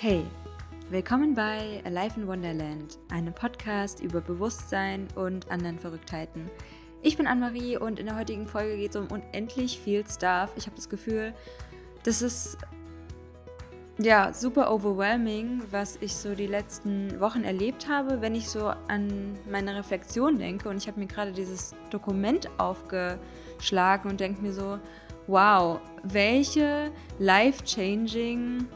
[0.00, 0.24] Hey,
[0.90, 6.48] willkommen bei Alive in Wonderland, einem Podcast über Bewusstsein und anderen Verrücktheiten.
[7.02, 10.52] Ich bin Anne-Marie und in der heutigen Folge geht es um unendlich viel Stuff.
[10.54, 11.34] Ich habe das Gefühl,
[12.04, 12.58] das ist
[13.98, 19.36] ja super overwhelming, was ich so die letzten Wochen erlebt habe, wenn ich so an
[19.50, 20.68] meine Reflexion denke.
[20.68, 24.78] Und ich habe mir gerade dieses Dokument aufgeschlagen und denke mir so,
[25.26, 28.68] wow, welche life-changing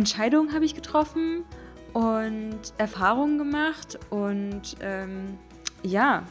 [0.00, 1.44] Entscheidungen habe ich getroffen
[1.92, 5.36] und Erfahrungen gemacht und ähm,
[5.82, 6.22] ja,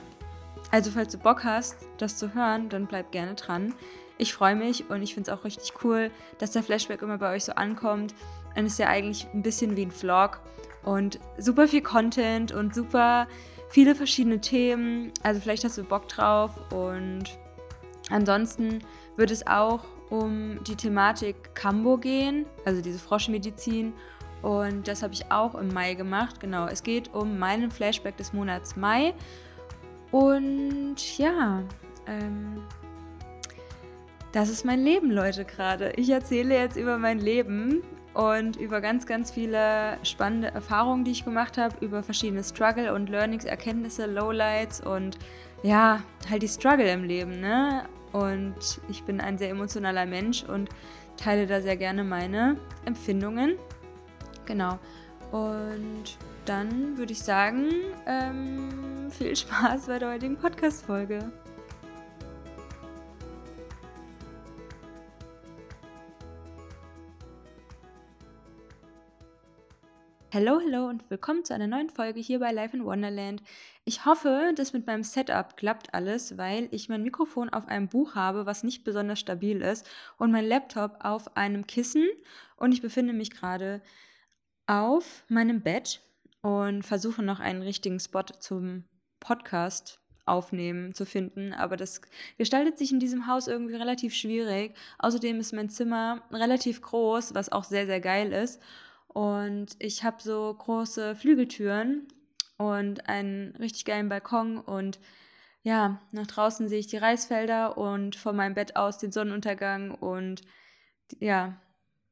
[0.71, 3.75] also falls du Bock hast, das zu hören, dann bleib gerne dran.
[4.17, 6.09] Ich freue mich und ich finde es auch richtig cool,
[6.39, 8.15] dass der Flashback immer bei euch so ankommt.
[8.55, 10.39] Und es ist ja eigentlich ein bisschen wie ein Vlog
[10.83, 13.27] und super viel Content und super
[13.69, 15.11] viele verschiedene Themen.
[15.21, 17.25] Also vielleicht hast du Bock drauf und
[18.09, 18.79] ansonsten
[19.15, 23.93] wird es auch um die Thematik Kambo gehen, also diese Froschmedizin.
[24.41, 26.39] Und das habe ich auch im Mai gemacht.
[26.39, 29.13] Genau, es geht um meinen Flashback des Monats Mai.
[30.11, 31.61] Und ja,
[32.07, 32.63] ähm,
[34.31, 35.91] das ist mein Leben, Leute, gerade.
[35.95, 37.81] Ich erzähle jetzt über mein Leben
[38.13, 43.09] und über ganz, ganz viele spannende Erfahrungen, die ich gemacht habe, über verschiedene Struggle und
[43.09, 45.17] Learnings, Erkenntnisse, Lowlights und
[45.63, 47.83] ja, halt die Struggle im Leben, ne?
[48.11, 50.69] Und ich bin ein sehr emotionaler Mensch und
[51.17, 53.57] teile da sehr gerne meine Empfindungen.
[54.45, 54.79] Genau.
[55.31, 57.69] Und dann würde ich sagen,
[58.07, 61.31] ähm, viel Spaß bei der heutigen Podcast-Folge.
[70.31, 73.41] Hallo, hallo und willkommen zu einer neuen Folge hier bei Life in Wonderland.
[73.83, 78.13] Ich hoffe, dass mit meinem Setup klappt alles, weil ich mein Mikrofon auf einem Buch
[78.13, 82.07] habe, was nicht besonders stabil ist, und mein Laptop auf einem Kissen.
[82.57, 83.81] Und ich befinde mich gerade
[84.67, 86.01] auf meinem Bett
[86.43, 88.83] und versuche noch einen richtigen Spot zum
[89.19, 92.01] Podcast aufnehmen zu finden, aber das
[92.37, 94.75] gestaltet sich in diesem Haus irgendwie relativ schwierig.
[94.99, 98.61] Außerdem ist mein Zimmer relativ groß, was auch sehr, sehr geil ist.
[99.09, 102.07] Und ich habe so große Flügeltüren
[102.57, 104.99] und einen richtig geilen Balkon und
[105.63, 110.41] ja, nach draußen sehe ich die Reisfelder und von meinem Bett aus den Sonnenuntergang und
[111.19, 111.59] ja,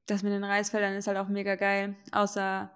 [0.05, 1.95] das mit den Reisfeldern ist halt auch mega geil.
[2.11, 2.71] Außer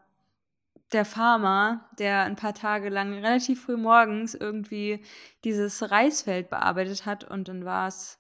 [0.94, 5.04] der Farmer, der ein paar Tage lang relativ früh morgens irgendwie
[5.44, 8.20] dieses Reisfeld bearbeitet hat und dann war es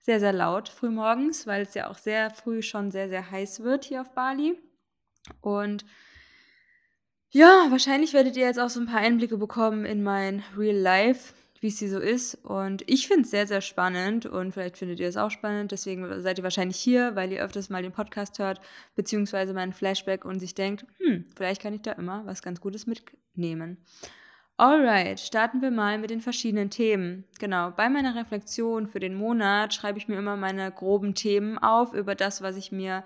[0.00, 3.60] sehr, sehr laut früh morgens, weil es ja auch sehr früh schon sehr, sehr heiß
[3.60, 4.56] wird hier auf Bali.
[5.40, 5.84] Und
[7.30, 11.34] ja, wahrscheinlich werdet ihr jetzt auch so ein paar Einblicke bekommen in mein Real Life,
[11.60, 12.34] wie es hier so ist.
[12.44, 15.72] Und ich finde es sehr, sehr spannend und vielleicht findet ihr es auch spannend.
[15.72, 18.60] Deswegen seid ihr wahrscheinlich hier, weil ihr öfters mal den Podcast hört,
[18.94, 22.86] beziehungsweise meinen Flashback und sich denkt, hm, vielleicht kann ich da immer was ganz Gutes
[22.86, 23.78] mitnehmen.
[24.58, 27.24] Alright, starten wir mal mit den verschiedenen Themen.
[27.38, 31.92] Genau, bei meiner Reflexion für den Monat schreibe ich mir immer meine groben Themen auf
[31.92, 33.04] über das, was ich mir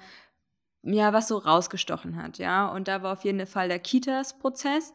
[0.82, 2.68] ja, was so rausgestochen hat, ja.
[2.68, 4.92] Und da war auf jeden Fall der Kitas-Prozess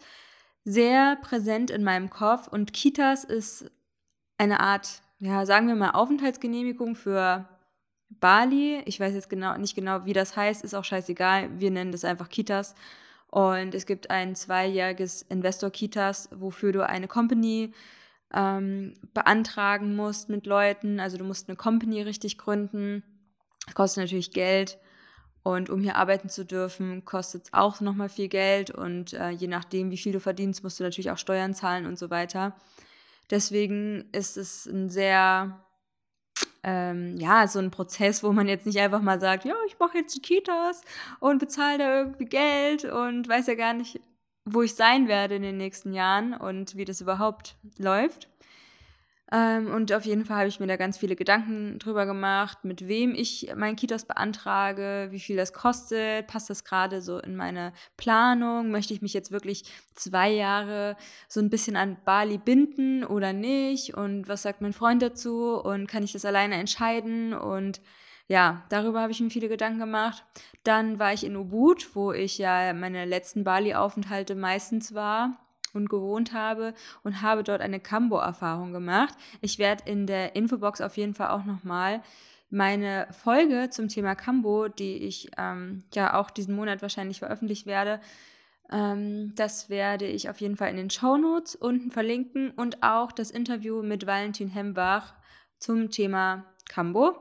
[0.64, 2.48] sehr präsent in meinem Kopf.
[2.48, 3.72] Und Kitas ist
[4.38, 7.48] eine Art, ja, sagen wir mal, Aufenthaltsgenehmigung für
[8.10, 8.82] Bali.
[8.86, 11.60] Ich weiß jetzt genau nicht genau, wie das heißt, ist auch scheißegal.
[11.60, 12.76] Wir nennen das einfach Kitas.
[13.28, 17.74] Und es gibt ein zweijähriges Investor-Kitas, wofür du eine Company
[18.34, 21.00] ähm, beantragen musst mit Leuten.
[21.00, 23.04] Also du musst eine Company richtig gründen.
[23.66, 24.80] Das kostet natürlich Geld.
[25.46, 28.72] Und um hier arbeiten zu dürfen, kostet es auch nochmal viel Geld.
[28.72, 32.00] Und äh, je nachdem, wie viel du verdienst, musst du natürlich auch Steuern zahlen und
[32.00, 32.56] so weiter.
[33.30, 35.64] Deswegen ist es ein sehr,
[36.64, 40.00] ähm, ja, so ein Prozess, wo man jetzt nicht einfach mal sagt, ja, ich mache
[40.00, 40.82] jetzt die Kitas
[41.20, 44.02] und bezahle da irgendwie Geld und weiß ja gar nicht,
[44.46, 48.30] wo ich sein werde in den nächsten Jahren und wie das überhaupt läuft.
[49.32, 52.88] Ähm, und auf jeden Fall habe ich mir da ganz viele Gedanken drüber gemacht, mit
[52.88, 57.74] wem ich mein Kitas beantrage, wie viel das kostet, passt das gerade so in meine
[57.98, 59.64] Planung, möchte ich mich jetzt wirklich
[59.96, 60.96] zwei Jahre
[61.28, 63.96] so ein bisschen an Bali binden oder nicht?
[63.96, 65.56] Und was sagt mein Freund dazu?
[65.56, 67.34] Und kann ich das alleine entscheiden?
[67.34, 67.82] Und
[68.28, 70.24] ja, darüber habe ich mir viele Gedanken gemacht.
[70.64, 75.45] Dann war ich in Ubud, wo ich ja meine letzten Bali-Aufenthalte meistens war
[75.76, 76.74] und gewohnt habe
[77.04, 79.14] und habe dort eine Cambo-Erfahrung gemacht.
[79.42, 82.02] Ich werde in der Infobox auf jeden Fall auch nochmal
[82.50, 88.00] meine Folge zum Thema Cambo, die ich ähm, ja auch diesen Monat wahrscheinlich veröffentlicht werde,
[88.72, 93.12] ähm, das werde ich auf jeden Fall in den Show Notes unten verlinken und auch
[93.12, 95.14] das Interview mit Valentin Hembach
[95.60, 97.16] zum Thema Cambo,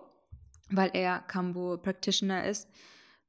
[0.70, 2.68] weil er Cambo Practitioner ist.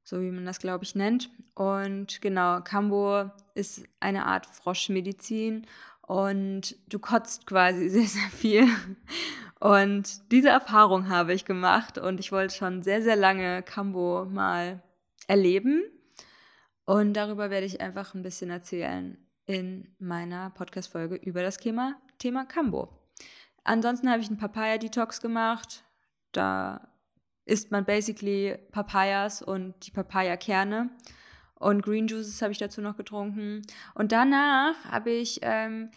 [0.06, 1.30] So wie man das, glaube ich, nennt.
[1.54, 5.66] Und genau, Kambo ist eine Art Froschmedizin
[6.06, 8.68] und du kotzt quasi sehr, sehr viel.
[9.58, 14.80] Und diese Erfahrung habe ich gemacht und ich wollte schon sehr, sehr lange Kambo mal
[15.26, 15.82] erleben.
[16.84, 22.44] Und darüber werde ich einfach ein bisschen erzählen in meiner Podcast-Folge über das Thema, Thema
[22.44, 22.90] Kambo.
[23.64, 25.82] Ansonsten habe ich einen Papaya-Detox gemacht.
[26.30, 26.95] Da
[27.46, 30.90] isst man basically Papayas und die Papaya-Kerne.
[31.58, 33.62] Und Green Juices habe ich dazu noch getrunken.
[33.94, 35.90] Und danach habe ich ähm,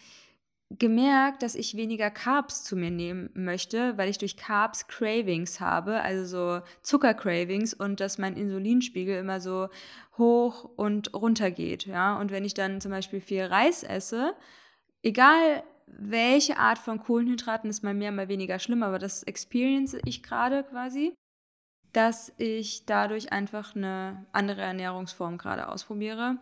[0.70, 6.00] gemerkt, dass ich weniger Carbs zu mir nehmen möchte, weil ich durch Carbs Cravings habe,
[6.00, 9.68] also so Zuckercravings und dass mein Insulinspiegel immer so
[10.16, 11.86] hoch und runter geht.
[11.86, 12.18] Ja?
[12.18, 14.34] Und wenn ich dann zum Beispiel viel Reis esse,
[15.02, 20.22] egal welche Art von Kohlenhydraten ist mal mehr, mal weniger schlimm, aber das experience ich
[20.22, 21.12] gerade quasi
[21.92, 26.38] dass ich dadurch einfach eine andere Ernährungsform gerade ausprobiere.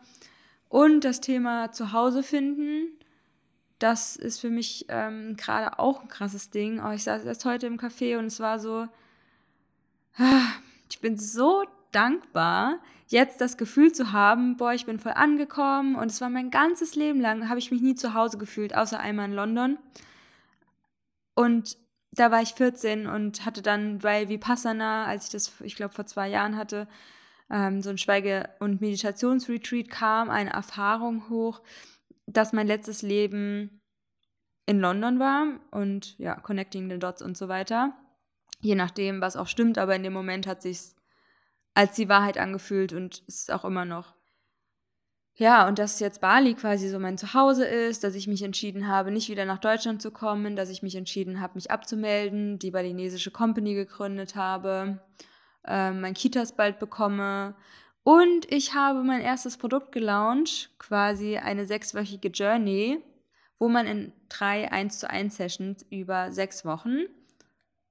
[0.68, 2.88] Und das Thema Zuhause finden,
[3.78, 6.80] das ist für mich ähm, gerade auch ein krasses Ding.
[6.84, 8.88] Oh, ich saß erst heute im Café und es war so,
[10.18, 10.46] ah,
[10.90, 16.10] ich bin so dankbar, jetzt das Gefühl zu haben, boah, ich bin voll angekommen und
[16.10, 19.26] es war mein ganzes Leben lang, habe ich mich nie zu Hause gefühlt, außer einmal
[19.26, 19.78] in London.
[21.34, 21.78] Und
[22.12, 26.06] da war ich 14 und hatte dann bei Vipassana, als ich das, ich glaube, vor
[26.06, 26.88] zwei Jahren hatte,
[27.50, 31.62] ähm, so ein Schweige- und Meditationsretreat kam, eine Erfahrung hoch,
[32.26, 33.80] dass mein letztes Leben
[34.66, 37.94] in London war und ja, Connecting the Dots und so weiter.
[38.60, 40.94] Je nachdem, was auch stimmt, aber in dem Moment hat sich
[41.74, 44.17] als die Wahrheit angefühlt und ist auch immer noch.
[45.40, 49.12] Ja, und dass jetzt Bali quasi so mein Zuhause ist, dass ich mich entschieden habe,
[49.12, 53.30] nicht wieder nach Deutschland zu kommen, dass ich mich entschieden habe, mich abzumelden, die balinesische
[53.30, 54.98] Company gegründet habe,
[55.64, 57.54] äh, mein Kitas bald bekomme.
[58.02, 63.00] Und ich habe mein erstes Produkt gelauncht, quasi eine sechswöchige Journey,
[63.60, 67.04] wo man in drei 1 zu 1 Sessions über sechs Wochen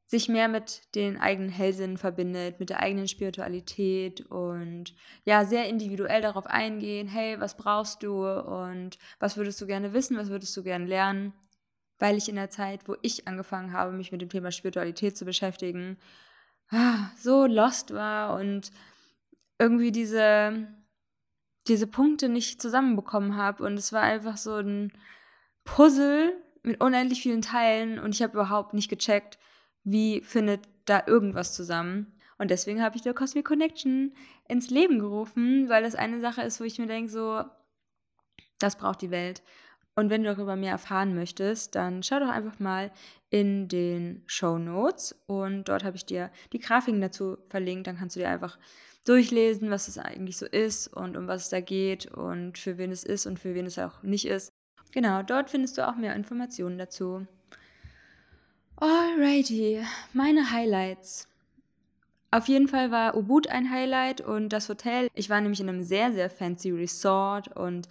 [0.07, 4.95] sich mehr mit den eigenen Hellsinnen verbindet, mit der eigenen Spiritualität und
[5.25, 10.17] ja, sehr individuell darauf eingehen, hey, was brauchst du und was würdest du gerne wissen,
[10.17, 11.33] was würdest du gerne lernen,
[11.99, 15.25] weil ich in der Zeit, wo ich angefangen habe, mich mit dem Thema Spiritualität zu
[15.25, 15.97] beschäftigen,
[16.69, 18.71] ah, so lost war und
[19.59, 20.67] irgendwie diese,
[21.67, 23.63] diese Punkte nicht zusammenbekommen habe.
[23.63, 24.93] Und es war einfach so ein
[25.65, 26.33] Puzzle
[26.63, 29.37] mit unendlich vielen Teilen und ich habe überhaupt nicht gecheckt,
[29.87, 32.13] wie findet da irgendwas zusammen.
[32.37, 34.13] Und deswegen habe ich The Cosmic Connection
[34.47, 37.43] ins Leben gerufen, weil das eine Sache ist, wo ich mir denke, so,
[38.59, 39.41] das braucht die Welt.
[39.95, 42.91] Und wenn du darüber mehr erfahren möchtest, dann schau doch einfach mal
[43.29, 47.87] in den Show Notes und dort habe ich dir die Grafiken dazu verlinkt.
[47.87, 48.59] Dann kannst du dir einfach
[49.05, 52.91] durchlesen, was es eigentlich so ist und um was es da geht und für wen
[52.91, 54.51] es ist und für wen es auch nicht ist.
[54.91, 57.25] Genau, dort findest du auch mehr Informationen dazu.
[58.79, 59.83] Alrighty,
[60.13, 61.27] meine Highlights.
[62.29, 65.09] Auf jeden Fall war Ubud ein Highlight und das Hotel.
[65.15, 67.89] Ich war nämlich in einem sehr, sehr fancy Resort und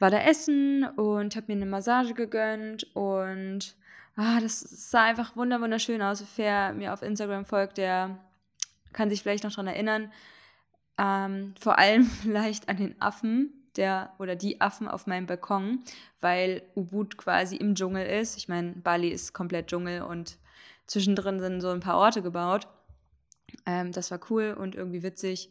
[0.00, 3.76] war da essen und habe mir eine Massage gegönnt und
[4.16, 4.58] ah, das
[4.90, 6.24] sah einfach wunderschön aus.
[6.34, 8.18] Wer mir auf Instagram folgt, der
[8.92, 10.12] kann sich vielleicht noch daran erinnern.
[10.98, 15.84] Ähm, vor allem vielleicht an den Affen, der oder die Affen auf meinem Balkon,
[16.20, 18.36] weil Ubud quasi im Dschungel ist.
[18.36, 20.38] Ich meine, Bali ist komplett Dschungel und
[20.86, 22.66] zwischendrin sind so ein paar Orte gebaut.
[23.64, 25.50] Ähm, das war cool und irgendwie witzig.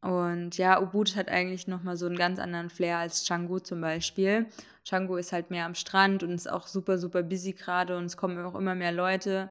[0.00, 4.46] Und ja, Ubud hat eigentlich nochmal so einen ganz anderen Flair als Canggu zum Beispiel.
[4.88, 8.16] Canggu ist halt mehr am Strand und ist auch super, super busy gerade und es
[8.16, 9.48] kommen auch immer mehr Leute.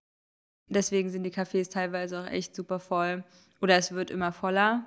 [0.69, 3.23] Deswegen sind die Cafés teilweise auch echt super voll.
[3.61, 4.85] Oder es wird immer voller.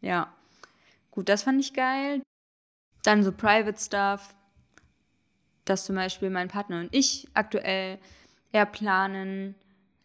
[0.00, 0.32] Ja.
[1.10, 2.22] Gut, das fand ich geil.
[3.02, 4.34] Dann so Private Stuff,
[5.64, 7.98] dass zum Beispiel mein Partner und ich aktuell
[8.52, 9.54] eher planen,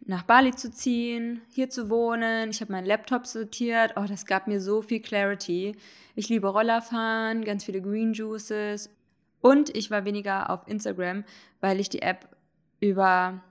[0.07, 2.51] nach Bali zu ziehen, hier zu wohnen.
[2.51, 3.93] Ich habe meinen Laptop sortiert.
[3.95, 5.75] Oh, das gab mir so viel Clarity.
[6.15, 8.89] Ich liebe Rollerfahren, ganz viele Green Juices.
[9.41, 11.23] Und ich war weniger auf Instagram,
[11.59, 12.29] weil ich die App
[12.79, 13.41] über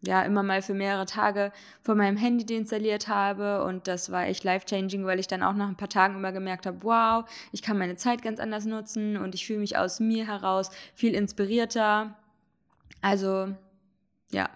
[0.00, 1.52] ja immer mal für mehrere Tage
[1.82, 5.68] von meinem Handy deinstalliert habe und das war echt life-changing, weil ich dann auch nach
[5.68, 9.34] ein paar Tagen immer gemerkt habe, wow, ich kann meine Zeit ganz anders nutzen und
[9.34, 12.16] ich fühle mich aus mir heraus viel inspirierter.
[13.00, 13.54] Also
[14.30, 14.48] ja,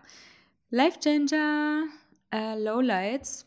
[0.70, 1.84] Life-Changer,
[2.32, 3.46] äh, Lowlights.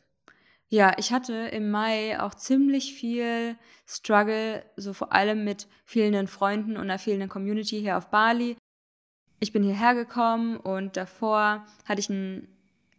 [0.68, 3.56] Ja, ich hatte im Mai auch ziemlich viel
[3.88, 8.58] Struggle, so vor allem mit fehlenden Freunden und einer fehlenden Community hier auf Bali
[9.46, 12.48] ich bin hierher gekommen und davor hatte ich ein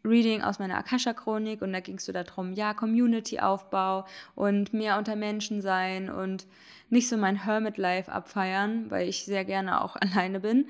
[0.05, 5.17] Reading aus meiner Akasha-Chronik und da ging es so darum, ja, Community-Aufbau und mehr unter
[5.17, 6.47] Menschen sein und
[6.89, 10.69] nicht so mein Hermit-Life abfeiern, weil ich sehr gerne auch alleine bin.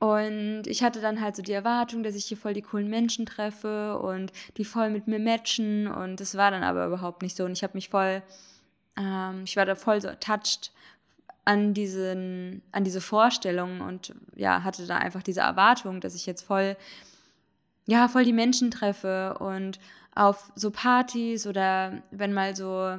[0.00, 3.26] Und ich hatte dann halt so die Erwartung, dass ich hier voll die coolen Menschen
[3.26, 5.86] treffe und die voll mit mir matchen.
[5.86, 7.44] Und das war dann aber überhaupt nicht so.
[7.44, 8.22] Und ich habe mich voll,
[8.98, 10.72] ähm, ich war da voll so attached
[11.44, 16.42] an diesen, an diese Vorstellung und ja, hatte da einfach diese Erwartung, dass ich jetzt
[16.42, 16.76] voll,
[17.86, 19.78] ja, voll die Menschen treffe und
[20.14, 22.98] auf so Partys oder wenn mal so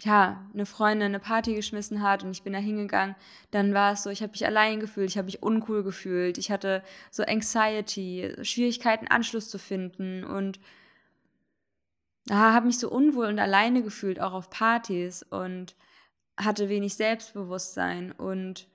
[0.00, 3.14] ja, eine Freundin eine Party geschmissen hat und ich bin da hingegangen,
[3.50, 6.50] dann war es so, ich habe mich allein gefühlt, ich habe mich uncool gefühlt, ich
[6.50, 10.58] hatte so Anxiety, Schwierigkeiten, Anschluss zu finden und
[12.30, 15.74] ah, habe mich so unwohl und alleine gefühlt, auch auf Partys und
[16.36, 18.68] hatte wenig Selbstbewusstsein und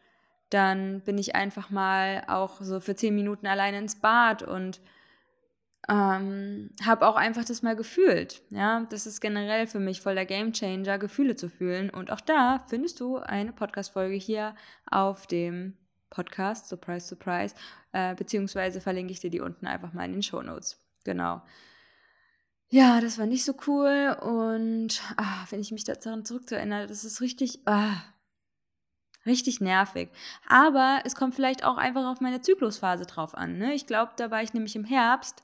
[0.50, 4.82] dann bin ich einfach mal auch so für zehn Minuten alleine ins Bad und
[5.88, 8.42] ähm, habe auch einfach das mal gefühlt.
[8.50, 11.90] Ja, das ist generell für mich voll der Gamechanger, Gefühle zu fühlen.
[11.90, 14.56] Und auch da findest du eine Podcast-Folge hier
[14.90, 15.78] auf dem
[16.10, 17.56] Podcast, Surprise, Surprise,
[17.92, 20.78] äh, beziehungsweise verlinke ich dir die unten einfach mal in den Show Notes.
[21.06, 21.42] Genau.
[22.72, 27.20] Ja, das war nicht so cool und ah, wenn ich mich daran zurückerinnere, das ist
[27.20, 27.96] richtig, ah,
[29.26, 30.10] richtig nervig.
[30.48, 33.58] Aber es kommt vielleicht auch einfach auf meine Zyklusphase drauf an.
[33.58, 33.74] Ne?
[33.74, 35.44] Ich glaube, da war ich nämlich im Herbst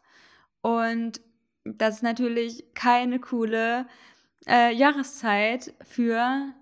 [0.62, 1.20] und
[1.64, 3.88] das ist natürlich keine coole
[4.48, 6.54] äh, Jahreszeit für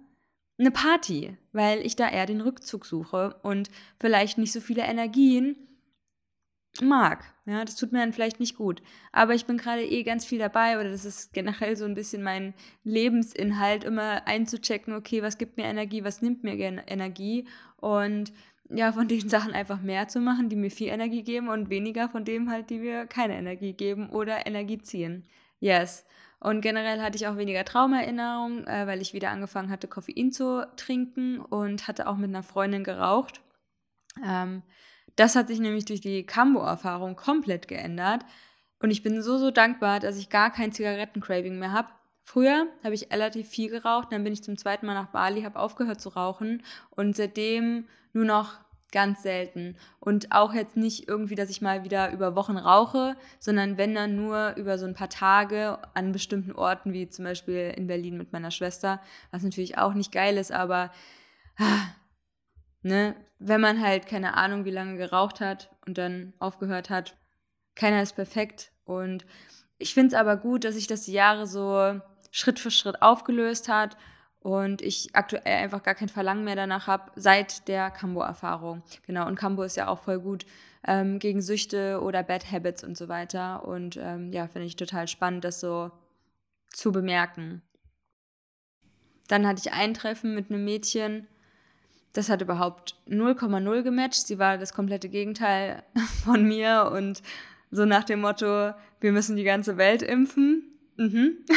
[0.58, 5.58] eine Party, weil ich da eher den Rückzug suche und vielleicht nicht so viele Energien
[6.82, 7.24] mag.
[7.46, 8.82] Ja, das tut mir dann vielleicht nicht gut.
[9.12, 12.24] Aber ich bin gerade eh ganz viel dabei oder das ist generell so ein bisschen
[12.24, 12.54] mein
[12.84, 18.34] Lebensinhalt, immer einzuchecken, okay, was gibt mir Energie, was nimmt mir Energie und
[18.70, 22.10] ja, von den Sachen einfach mehr zu machen, die mir viel Energie geben und weniger
[22.10, 25.28] von dem halt, die mir keine Energie geben oder Energie ziehen.
[25.60, 26.06] Yes.
[26.40, 30.68] Und generell hatte ich auch weniger Traumerinnerungen, äh, weil ich wieder angefangen hatte, Koffein zu
[30.76, 33.42] trinken und hatte auch mit einer Freundin geraucht.
[34.26, 34.62] Ähm,
[35.16, 38.26] das hat sich nämlich durch die Cambo-Erfahrung komplett geändert.
[38.80, 41.90] Und ich bin so, so dankbar, dass ich gar kein Zigarettencraving mehr habe.
[42.26, 45.60] Früher habe ich relativ viel geraucht, dann bin ich zum zweiten Mal nach Bali, habe
[45.60, 48.60] aufgehört zu rauchen und seitdem nur noch
[48.94, 49.76] ganz selten.
[50.00, 54.16] Und auch jetzt nicht irgendwie, dass ich mal wieder über Wochen rauche, sondern wenn dann
[54.16, 58.32] nur über so ein paar Tage an bestimmten Orten, wie zum Beispiel in Berlin mit
[58.32, 59.02] meiner Schwester,
[59.32, 60.92] was natürlich auch nicht geil ist, aber
[61.58, 61.88] ah,
[62.84, 67.18] ne, wenn man halt keine Ahnung, wie lange geraucht hat und dann aufgehört hat,
[67.76, 68.72] keiner ist perfekt.
[68.86, 69.26] Und
[69.78, 72.00] ich finde es aber gut, dass sich das die Jahre so
[72.32, 73.98] Schritt für Schritt aufgelöst hat
[74.40, 78.84] und ich aktuell einfach gar kein Verlangen mehr danach habe, seit der Cambo-Erfahrung.
[79.06, 80.46] Genau, und Cambo ist ja auch voll gut
[80.86, 83.66] ähm, gegen Süchte oder Bad Habits und so weiter.
[83.66, 85.92] Und ähm, ja, finde ich total spannend, das so
[86.70, 87.62] zu bemerken.
[89.28, 91.28] Dann hatte ich ein Treffen mit einem Mädchen,
[92.14, 94.28] das hat überhaupt 0,0 gematcht.
[94.28, 95.84] Sie war das komplette Gegenteil
[96.24, 97.22] von mir und
[97.72, 100.64] so nach dem Motto, wir müssen die ganze Welt impfen.
[100.96, 101.38] Mhm.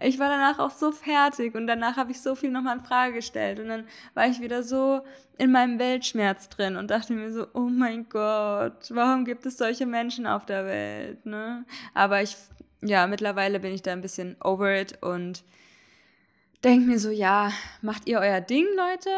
[0.00, 3.14] ich war danach auch so fertig und danach habe ich so viel nochmal in Frage
[3.14, 5.00] gestellt und dann war ich wieder so
[5.38, 9.86] in meinem Weltschmerz drin und dachte mir so, oh mein Gott, warum gibt es solche
[9.86, 11.64] Menschen auf der Welt, ne?
[11.94, 12.36] Aber ich,
[12.80, 15.42] ja, mittlerweile bin ich da ein bisschen over it und
[16.64, 19.10] denke mir so, ja, macht ihr euer Ding, Leute?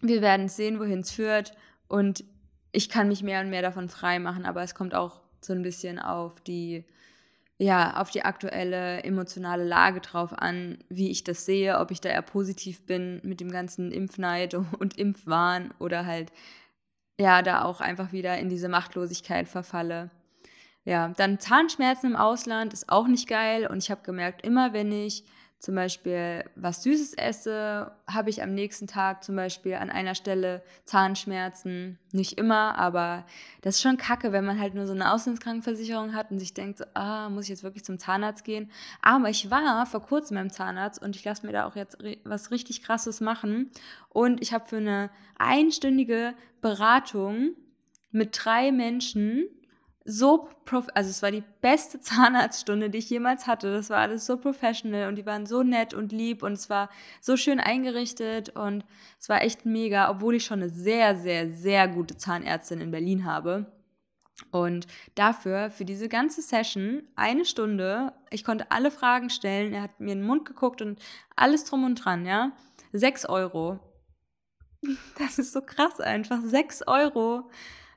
[0.00, 1.52] Wir werden sehen, wohin es führt
[1.88, 2.24] und
[2.72, 5.62] ich kann mich mehr und mehr davon frei machen, aber es kommt auch so ein
[5.62, 6.84] bisschen auf die
[7.60, 12.08] ja, auf die aktuelle emotionale Lage drauf an, wie ich das sehe, ob ich da
[12.08, 16.32] eher positiv bin mit dem ganzen Impfneid und Impfwahn oder halt,
[17.18, 20.10] ja, da auch einfach wieder in diese Machtlosigkeit verfalle.
[20.84, 24.92] Ja, dann Zahnschmerzen im Ausland ist auch nicht geil und ich habe gemerkt, immer wenn
[24.92, 25.24] ich
[25.58, 30.62] zum Beispiel was Süßes esse, habe ich am nächsten Tag zum Beispiel an einer Stelle
[30.84, 31.98] Zahnschmerzen.
[32.12, 33.26] Nicht immer, aber
[33.62, 36.78] das ist schon kacke, wenn man halt nur so eine Auslandskrankenversicherung hat und sich denkt,
[36.78, 38.70] so, ah, muss ich jetzt wirklich zum Zahnarzt gehen?
[39.02, 42.52] Aber ich war vor kurzem beim Zahnarzt und ich lasse mir da auch jetzt was
[42.52, 43.72] richtig Krasses machen.
[44.10, 47.56] Und ich habe für eine einstündige Beratung
[48.12, 49.48] mit drei Menschen
[50.10, 53.70] so, prof also es war die beste Zahnarztstunde, die ich jemals hatte.
[53.70, 56.88] Das war alles so professional und die waren so nett und lieb und es war
[57.20, 58.84] so schön eingerichtet und
[59.20, 63.26] es war echt mega, obwohl ich schon eine sehr, sehr, sehr gute Zahnärztin in Berlin
[63.26, 63.70] habe.
[64.50, 70.00] Und dafür, für diese ganze Session, eine Stunde, ich konnte alle Fragen stellen, er hat
[70.00, 71.00] mir in den Mund geguckt und
[71.36, 72.52] alles drum und dran, ja.
[72.92, 73.80] Sechs Euro.
[75.18, 76.40] Das ist so krass einfach.
[76.44, 77.50] Sechs Euro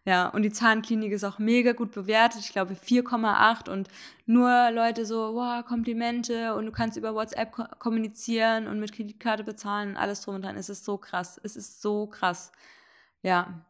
[0.03, 2.41] Ja, und die Zahnklinik ist auch mega gut bewertet.
[2.41, 3.87] Ich glaube 4,8 und
[4.25, 9.43] nur Leute so, wow, Komplimente und du kannst über WhatsApp ko kommunizieren und mit Kreditkarte
[9.43, 10.57] bezahlen und alles drum und dran.
[10.57, 11.39] Es ist so krass.
[11.43, 12.51] Es ist so krass.
[13.21, 13.65] Ja.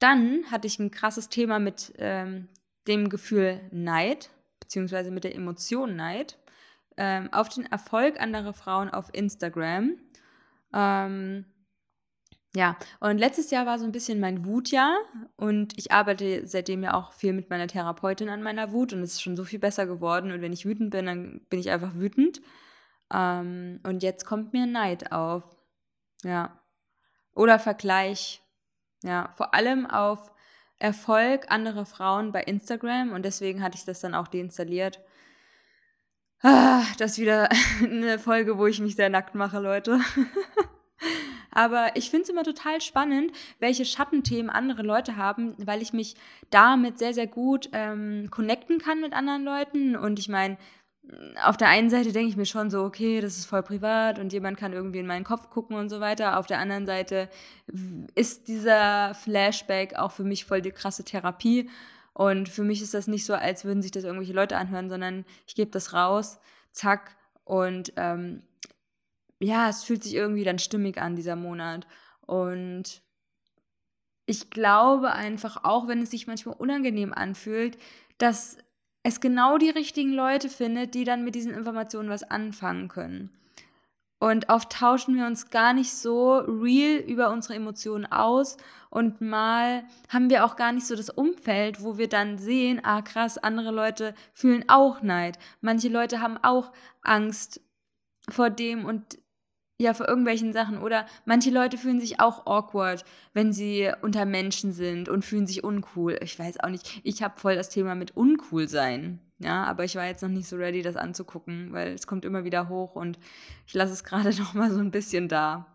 [0.00, 2.48] Dann hatte ich ein krasses Thema mit ähm,
[2.88, 6.36] dem Gefühl Neid, beziehungsweise mit der Emotion Neid,
[6.96, 9.98] ähm, auf den Erfolg anderer Frauen auf Instagram.
[10.72, 11.44] Ähm,
[12.56, 14.96] ja, und letztes Jahr war so ein bisschen mein Wutjahr
[15.36, 19.14] und ich arbeite seitdem ja auch viel mit meiner Therapeutin an meiner Wut und es
[19.14, 21.94] ist schon so viel besser geworden und wenn ich wütend bin, dann bin ich einfach
[21.94, 22.40] wütend.
[23.12, 25.44] Ähm, und jetzt kommt mir Neid auf.
[26.22, 26.60] Ja.
[27.34, 28.40] Oder Vergleich.
[29.02, 30.30] Ja, vor allem auf
[30.78, 35.00] Erfolg anderer Frauen bei Instagram und deswegen hatte ich das dann auch deinstalliert.
[36.40, 37.48] Ah, das ist wieder
[37.82, 39.98] eine Folge, wo ich mich sehr nackt mache, Leute.
[41.54, 46.16] Aber ich finde es immer total spannend, welche Schattenthemen andere Leute haben, weil ich mich
[46.50, 49.96] damit sehr, sehr gut ähm, connecten kann mit anderen Leuten.
[49.96, 50.58] Und ich meine,
[51.44, 54.32] auf der einen Seite denke ich mir schon so, okay, das ist voll privat und
[54.32, 56.38] jemand kann irgendwie in meinen Kopf gucken und so weiter.
[56.38, 57.28] Auf der anderen Seite
[58.14, 61.70] ist dieser Flashback auch für mich voll die krasse Therapie.
[62.14, 65.24] Und für mich ist das nicht so, als würden sich das irgendwelche Leute anhören, sondern
[65.46, 66.38] ich gebe das raus,
[66.70, 68.42] zack, und ähm,
[69.40, 71.86] ja, es fühlt sich irgendwie dann stimmig an, dieser Monat.
[72.20, 73.02] Und
[74.26, 77.78] ich glaube einfach, auch wenn es sich manchmal unangenehm anfühlt,
[78.18, 78.56] dass
[79.02, 83.30] es genau die richtigen Leute findet, die dann mit diesen Informationen was anfangen können.
[84.18, 88.56] Und oft tauschen wir uns gar nicht so real über unsere Emotionen aus
[88.88, 93.02] und mal haben wir auch gar nicht so das Umfeld, wo wir dann sehen, ah
[93.02, 95.38] krass, andere Leute fühlen auch Neid.
[95.60, 96.72] Manche Leute haben auch
[97.02, 97.60] Angst
[98.30, 99.18] vor dem und
[99.78, 100.78] ja, vor irgendwelchen Sachen.
[100.78, 105.64] Oder manche Leute fühlen sich auch awkward, wenn sie unter Menschen sind und fühlen sich
[105.64, 106.18] uncool.
[106.22, 107.00] Ich weiß auch nicht.
[107.02, 109.20] Ich habe voll das Thema mit uncool sein.
[109.38, 112.44] Ja, aber ich war jetzt noch nicht so ready, das anzugucken, weil es kommt immer
[112.44, 113.18] wieder hoch und
[113.66, 115.66] ich lasse es gerade noch mal so ein bisschen da.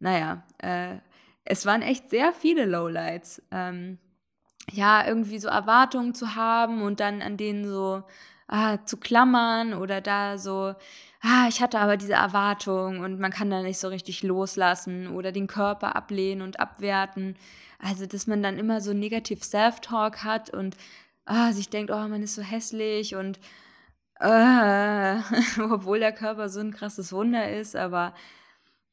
[0.00, 0.96] Naja, äh,
[1.44, 3.42] es waren echt sehr viele Lowlights.
[3.50, 3.98] Ähm,
[4.72, 8.02] ja, irgendwie so Erwartungen zu haben und dann an denen so
[8.48, 10.74] ah, zu klammern oder da so
[11.24, 15.32] ah, ich hatte aber diese Erwartung und man kann da nicht so richtig loslassen oder
[15.32, 17.36] den Körper ablehnen und abwerten.
[17.78, 20.76] Also, dass man dann immer so negativ Self-Talk hat und
[21.26, 23.38] ah, sich denkt, oh, man ist so hässlich und
[24.20, 25.16] äh,
[25.70, 28.14] obwohl der Körper so ein krasses Wunder ist, aber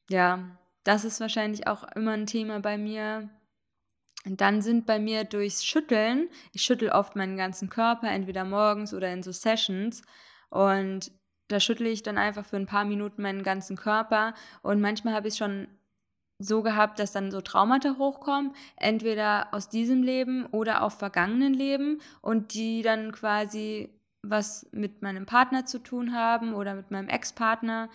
[0.10, 0.40] ja,
[0.84, 3.30] das ist wahrscheinlich auch immer ein Thema bei mir.
[4.26, 8.94] Und dann sind bei mir durchs Schütteln, ich schüttel oft meinen ganzen Körper, entweder morgens
[8.94, 10.04] oder in so Sessions.
[10.50, 11.12] Und
[11.52, 15.28] da schüttle ich dann einfach für ein paar Minuten meinen ganzen Körper und manchmal habe
[15.28, 15.68] ich schon
[16.40, 22.02] so gehabt, dass dann so Traumata hochkommen, entweder aus diesem Leben oder auf vergangenen Leben
[22.22, 23.90] und die dann quasi
[24.24, 27.90] was mit meinem Partner zu tun haben oder mit meinem Ex-Partner.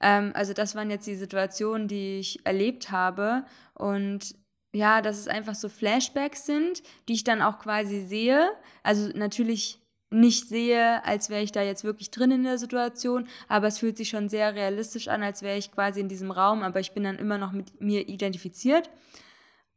[0.00, 4.34] Ähm, also das waren jetzt die Situationen, die ich erlebt habe und
[4.74, 8.50] ja, dass es einfach so Flashbacks sind, die ich dann auch quasi sehe.
[8.82, 13.68] Also natürlich nicht sehe, als wäre ich da jetzt wirklich drin in der Situation, aber
[13.68, 16.80] es fühlt sich schon sehr realistisch an, als wäre ich quasi in diesem Raum, aber
[16.80, 18.90] ich bin dann immer noch mit mir identifiziert.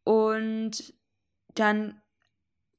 [0.03, 0.93] Und
[1.55, 2.01] dann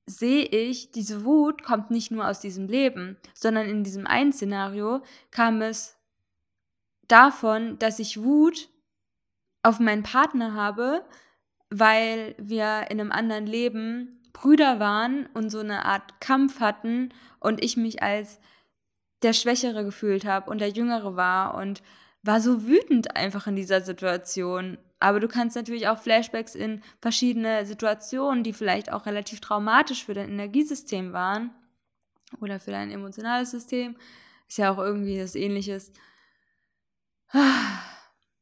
[0.07, 5.03] sehe ich, diese Wut kommt nicht nur aus diesem Leben, sondern in diesem einen Szenario
[5.31, 5.97] kam es
[7.07, 8.69] davon, dass ich Wut
[9.63, 11.05] auf meinen Partner habe,
[11.71, 17.63] weil wir in einem anderen Leben Brüder waren und so eine Art Kampf hatten und
[17.63, 18.39] ich mich als
[19.23, 21.83] der Schwächere gefühlt habe und der Jüngere war und
[22.23, 24.79] war so wütend einfach in dieser Situation.
[25.01, 30.15] Aber du kannst natürlich auch Flashbacks in verschiedene Situationen, die vielleicht auch relativ traumatisch für
[30.15, 31.51] dein Energiesystem waren
[32.41, 33.97] oder für dein emotionales System,
[34.49, 35.93] ist ja auch irgendwie das Ähnliches.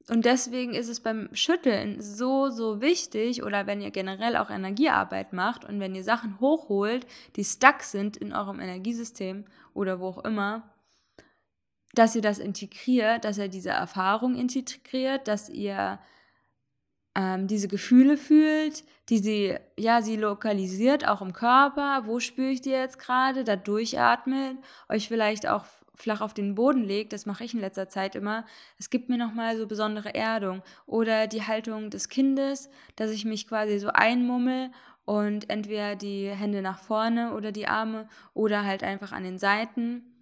[0.09, 5.33] Und deswegen ist es beim Schütteln so, so wichtig, oder wenn ihr generell auch Energiearbeit
[5.33, 10.25] macht und wenn ihr Sachen hochholt, die stuck sind in eurem Energiesystem oder wo auch
[10.25, 10.73] immer,
[11.95, 15.99] dass ihr das integriert, dass ihr diese Erfahrung integriert, dass ihr
[17.16, 22.61] ähm, diese Gefühle fühlt, die sie, ja, sie lokalisiert, auch im Körper, wo spüre ich
[22.61, 25.64] die jetzt gerade, da durchatmet, euch vielleicht auch
[25.97, 28.45] flach auf den Boden legt, das mache ich in letzter Zeit immer,
[28.79, 30.63] es gibt mir nochmal so besondere Erdung.
[30.87, 34.71] Oder die Haltung des Kindes, dass ich mich quasi so einmummel
[35.05, 40.13] und entweder die Hände nach vorne oder die Arme oder halt einfach an den Seiten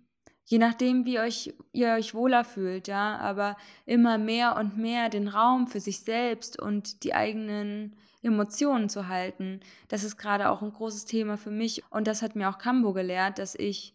[0.45, 3.57] je nachdem, wie euch, ihr euch wohler fühlt, ja, aber
[3.87, 9.61] immer mehr und mehr den Raum für sich selbst und die eigenen Emotionen zu halten.
[9.89, 12.93] Das ist gerade auch ein großes Thema für mich und das hat mir auch Kambo
[12.93, 13.95] gelehrt, dass ich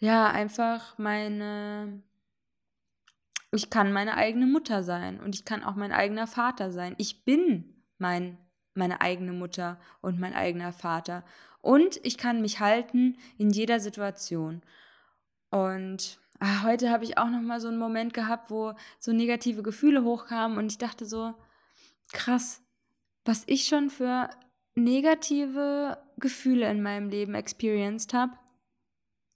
[0.00, 2.02] ja einfach meine
[3.52, 6.94] ich kann meine eigene Mutter sein und ich kann auch mein eigener Vater sein.
[6.98, 8.38] Ich bin mein
[8.74, 11.24] meine eigene Mutter und mein eigener Vater
[11.60, 14.62] und ich kann mich halten in jeder Situation.
[15.50, 19.62] Und ah, heute habe ich auch noch mal so einen Moment gehabt, wo so negative
[19.62, 21.34] Gefühle hochkamen und ich dachte so,
[22.12, 22.62] krass,
[23.24, 24.30] was ich schon für
[24.74, 28.32] negative Gefühle in meinem Leben experienced habe.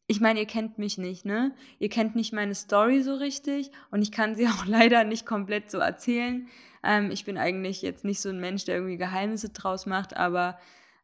[0.07, 1.55] Ich meine, ihr kennt mich nicht, ne?
[1.79, 5.71] Ihr kennt nicht meine Story so richtig und ich kann sie auch leider nicht komplett
[5.71, 6.49] so erzählen.
[6.83, 10.59] Ähm, ich bin eigentlich jetzt nicht so ein Mensch, der irgendwie Geheimnisse draus macht, aber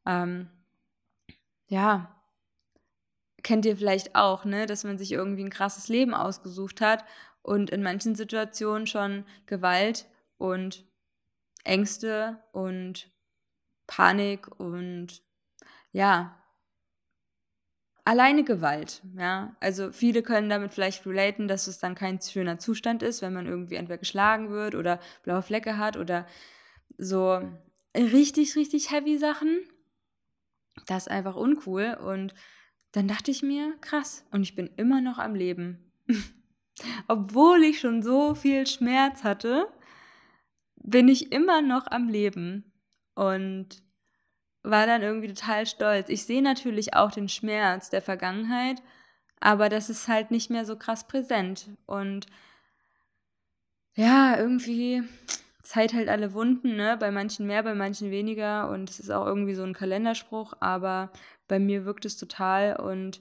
[0.07, 0.51] ähm,
[1.69, 2.15] ja,
[3.43, 7.05] kennt ihr vielleicht auch, ne, dass man sich irgendwie ein krasses Leben ausgesucht hat
[7.43, 10.85] und in manchen Situationen schon Gewalt und
[11.65, 13.11] Ängste und
[13.87, 15.23] Panik und
[15.93, 16.40] ja,
[18.11, 19.55] alleine Gewalt, ja.
[19.61, 23.47] Also viele können damit vielleicht relaten, dass es dann kein schöner Zustand ist, wenn man
[23.47, 26.27] irgendwie entweder geschlagen wird oder blaue Flecke hat oder
[26.99, 27.41] so
[27.97, 29.61] richtig, richtig heavy Sachen.
[30.89, 32.35] Das ist einfach uncool und
[32.91, 35.93] dann dachte ich mir, krass, und ich bin immer noch am Leben.
[37.07, 39.69] Obwohl ich schon so viel Schmerz hatte,
[40.83, 42.73] bin ich immer noch am Leben
[43.15, 43.85] und
[44.63, 46.09] war dann irgendwie total stolz.
[46.09, 48.83] Ich sehe natürlich auch den Schmerz der Vergangenheit,
[49.41, 51.71] aber das ist halt nicht mehr so krass präsent.
[51.87, 52.27] Und
[53.95, 55.03] ja, irgendwie
[55.63, 56.97] Zeit halt alle Wunden, ne?
[56.99, 58.71] Bei manchen mehr, bei manchen weniger.
[58.71, 61.11] Und es ist auch irgendwie so ein Kalenderspruch, aber
[61.49, 63.21] bei mir wirkt es total und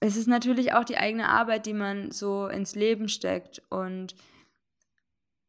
[0.00, 3.62] es ist natürlich auch die eigene Arbeit, die man so ins Leben steckt.
[3.70, 4.14] Und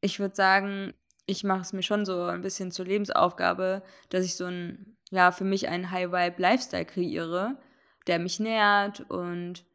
[0.02, 0.94] ich würde sagen,
[1.30, 5.32] ich mache es mir schon so ein bisschen zur Lebensaufgabe, dass ich so ein, ja,
[5.32, 7.58] für mich einen High-Vibe-Lifestyle kreiere,
[8.08, 9.66] der mich nährt und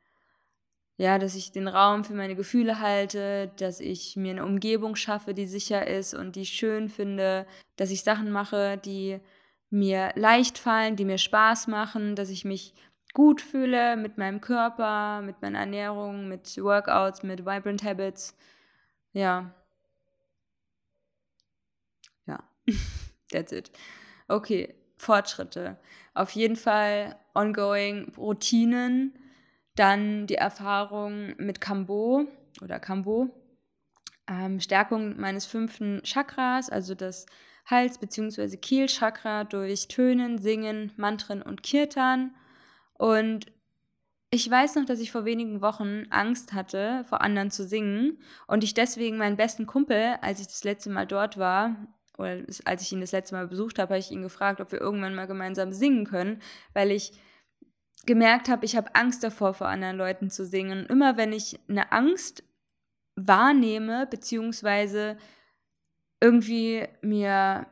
[0.97, 5.35] ja, dass ich den Raum für meine Gefühle halte, dass ich mir eine Umgebung schaffe,
[5.35, 9.21] die sicher ist und die ich schön finde, dass ich Sachen mache, die
[9.71, 12.75] mir leicht fallen, die mir Spaß machen, dass ich mich
[13.13, 18.37] gut fühle mit meinem Körper, mit meiner Ernährung, mit Workouts, mit Vibrant Habits.
[19.13, 19.55] Ja.
[22.27, 22.39] Ja,
[23.31, 23.71] that's it.
[24.29, 25.79] Okay, Fortschritte.
[26.15, 29.13] Auf jeden Fall ongoing Routinen,
[29.75, 32.27] dann die Erfahrung mit Kambo
[32.63, 33.31] oder Kambo,
[34.29, 37.27] ähm, Stärkung meines fünften Chakras, also das
[37.67, 38.57] Hals- bzw.
[38.57, 42.35] Kehlchakra durch Tönen, Singen, Mantren und Kirtan.
[42.95, 43.47] Und
[44.31, 48.65] ich weiß noch, dass ich vor wenigen Wochen Angst hatte, vor anderen zu singen und
[48.65, 51.77] ich deswegen meinen besten Kumpel, als ich das letzte Mal dort war,
[52.19, 54.81] oder als ich ihn das letzte Mal besucht habe, habe ich ihn gefragt, ob wir
[54.81, 56.41] irgendwann mal gemeinsam singen können,
[56.73, 57.13] weil ich
[58.07, 60.81] gemerkt habe, ich habe Angst davor, vor anderen Leuten zu singen.
[60.81, 62.45] Und immer wenn ich eine Angst
[63.17, 65.17] wahrnehme, beziehungsweise
[66.21, 67.67] irgendwie mir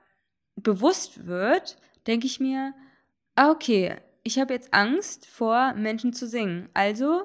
[0.57, 1.77] bewusst wird,
[2.07, 2.75] denke ich mir,
[3.35, 6.69] ah, okay, ich habe jetzt Angst vor Menschen zu singen.
[6.75, 7.25] Also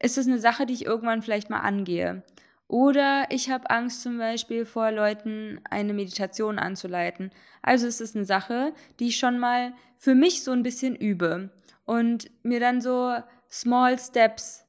[0.00, 2.22] ist es eine Sache, die ich irgendwann vielleicht mal angehe.
[2.68, 7.30] Oder ich habe Angst zum Beispiel vor Leuten eine Meditation anzuleiten.
[7.62, 11.50] Also ist es eine Sache, die ich schon mal für mich so ein bisschen übe
[11.86, 13.14] und mir dann so
[13.50, 14.66] Small Steps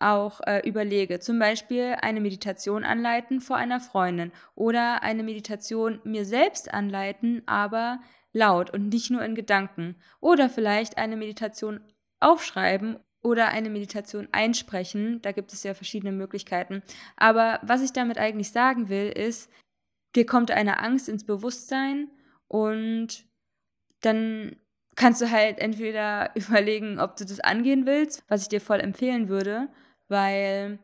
[0.00, 1.20] auch äh, überlege.
[1.20, 8.00] Zum Beispiel eine Meditation anleiten vor einer Freundin oder eine Meditation mir selbst anleiten, aber
[8.32, 9.96] laut und nicht nur in Gedanken.
[10.20, 11.80] Oder vielleicht eine Meditation
[12.20, 15.20] aufschreiben oder eine Meditation einsprechen.
[15.20, 16.84] Da gibt es ja verschiedene Möglichkeiten.
[17.16, 19.50] Aber was ich damit eigentlich sagen will, ist,
[20.14, 22.08] dir kommt eine Angst ins Bewusstsein
[22.46, 23.26] und
[24.02, 24.54] dann
[24.94, 29.28] kannst du halt entweder überlegen, ob du das angehen willst, was ich dir voll empfehlen
[29.28, 29.68] würde,
[30.06, 30.78] weil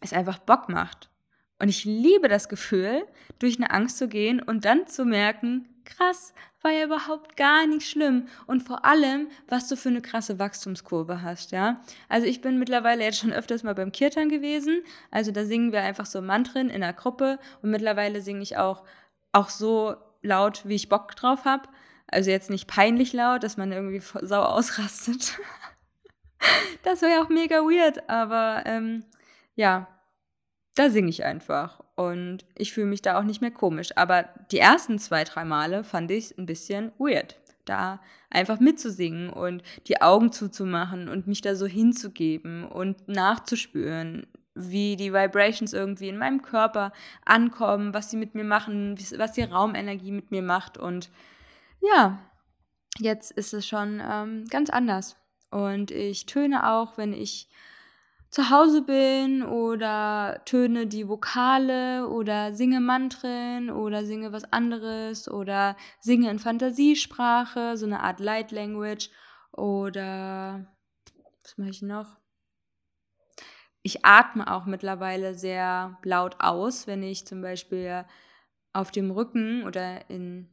[0.00, 1.10] es einfach Bock macht.
[1.58, 3.06] Und ich liebe das Gefühl,
[3.38, 7.88] durch eine Angst zu gehen und dann zu merken, krass, war ja überhaupt gar nicht
[7.88, 8.28] schlimm.
[8.46, 11.82] Und vor allem, was du für eine krasse Wachstumskurve hast, ja.
[12.08, 14.82] Also ich bin mittlerweile jetzt schon öfters mal beim Kirtan gewesen.
[15.10, 18.84] Also da singen wir einfach so Mantren in der Gruppe und mittlerweile singe ich auch,
[19.32, 21.68] auch so laut, wie ich Bock drauf habe.
[22.06, 25.38] Also jetzt nicht peinlich laut, dass man irgendwie sau ausrastet.
[26.82, 29.04] das wäre ja auch mega weird, aber ähm,
[29.54, 29.88] ja,
[30.74, 31.80] da singe ich einfach.
[31.96, 33.96] Und ich fühle mich da auch nicht mehr komisch.
[33.96, 37.36] Aber die ersten zwei, drei Male fand ich es ein bisschen weird.
[37.66, 44.96] da einfach mitzusingen und die Augen zuzumachen und mich da so hinzugeben und nachzuspüren, wie
[44.96, 46.92] die Vibrations irgendwie in meinem Körper
[47.24, 50.78] ankommen, was sie mit mir machen, was die Raumenergie mit mir macht.
[50.78, 51.10] Und
[51.80, 52.18] ja,
[52.98, 55.16] jetzt ist es schon ähm, ganz anders.
[55.50, 57.48] Und ich töne auch, wenn ich
[58.30, 65.76] zu Hause bin oder töne die Vokale oder singe Mantren oder singe was anderes oder
[66.00, 69.10] singe in Fantasiesprache, so eine Art Light Language
[69.52, 70.66] oder
[71.42, 72.16] was mache ich noch?
[73.82, 78.04] Ich atme auch mittlerweile sehr laut aus, wenn ich zum Beispiel
[78.72, 80.48] auf dem Rücken oder in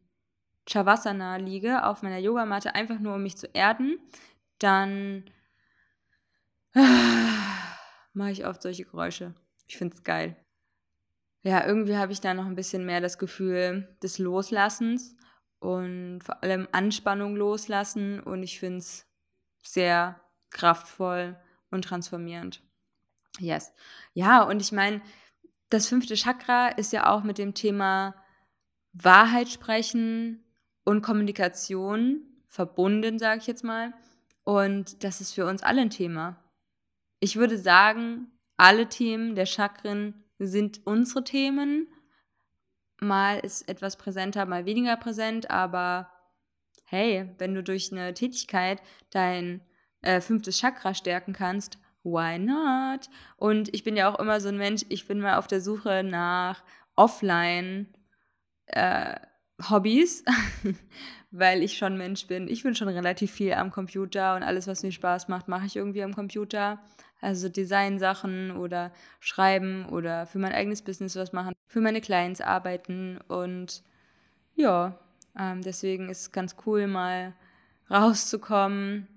[0.67, 3.99] Shavasana liege, auf meiner Yogamatte, einfach nur um mich zu erden,
[4.59, 5.25] dann
[8.13, 9.33] mache ich oft solche Geräusche.
[9.67, 10.35] Ich finde es geil.
[11.43, 15.15] Ja, irgendwie habe ich da noch ein bisschen mehr das Gefühl des Loslassens
[15.59, 19.05] und vor allem Anspannung loslassen und ich finde es
[19.63, 21.39] sehr kraftvoll
[21.71, 22.63] und transformierend.
[23.39, 23.71] Yes.
[24.13, 25.01] Ja, und ich meine,
[25.69, 28.15] das fünfte Chakra ist ja auch mit dem Thema
[28.93, 30.43] Wahrheit sprechen
[30.83, 33.93] und Kommunikation verbunden, sage ich jetzt mal.
[34.43, 36.41] Und das ist für uns alle ein Thema.
[37.19, 41.87] Ich würde sagen, alle Themen der Chakren sind unsere Themen.
[42.99, 46.11] Mal ist etwas präsenter, mal weniger präsent, aber
[46.85, 49.61] hey, wenn du durch eine Tätigkeit dein
[50.01, 53.09] äh, fünftes Chakra stärken kannst, why not?
[53.35, 56.03] Und ich bin ja auch immer so ein Mensch, ich bin mal auf der Suche
[56.03, 56.63] nach
[56.95, 57.93] offline
[58.67, 59.15] äh,
[59.69, 60.23] Hobbys,
[61.31, 62.47] weil ich schon Mensch bin.
[62.47, 65.75] Ich bin schon relativ viel am Computer und alles, was mir Spaß macht, mache ich
[65.75, 66.79] irgendwie am Computer.
[67.21, 73.19] Also Design-Sachen oder schreiben oder für mein eigenes Business was machen, für meine Clients arbeiten
[73.27, 73.83] und
[74.55, 74.99] ja,
[75.37, 77.33] ähm, deswegen ist es ganz cool, mal
[77.89, 79.07] rauszukommen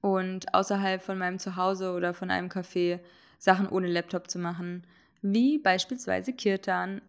[0.00, 3.00] und außerhalb von meinem Zuhause oder von einem Café
[3.38, 4.84] Sachen ohne Laptop zu machen,
[5.22, 7.02] wie beispielsweise Kirtan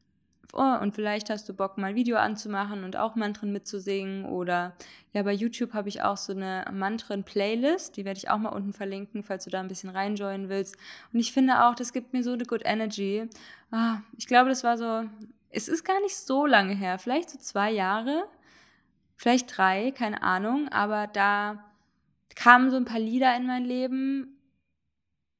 [0.53, 4.25] oh, und vielleicht hast du Bock, mal ein Video anzumachen und auch Mantren mitzusingen.
[4.25, 4.73] Oder
[5.13, 8.73] ja, bei YouTube habe ich auch so eine Mantren-Playlist, die werde ich auch mal unten
[8.73, 10.77] verlinken, falls du da ein bisschen reinjoinen willst.
[11.13, 13.29] Und ich finde auch, das gibt mir so eine Good Energy.
[13.71, 15.09] Ah, ich glaube, das war so,
[15.49, 18.27] es ist gar nicht so lange her, vielleicht so zwei Jahre,
[19.15, 21.63] vielleicht drei, keine Ahnung, aber da
[22.35, 24.37] kamen so ein paar Lieder in mein Leben.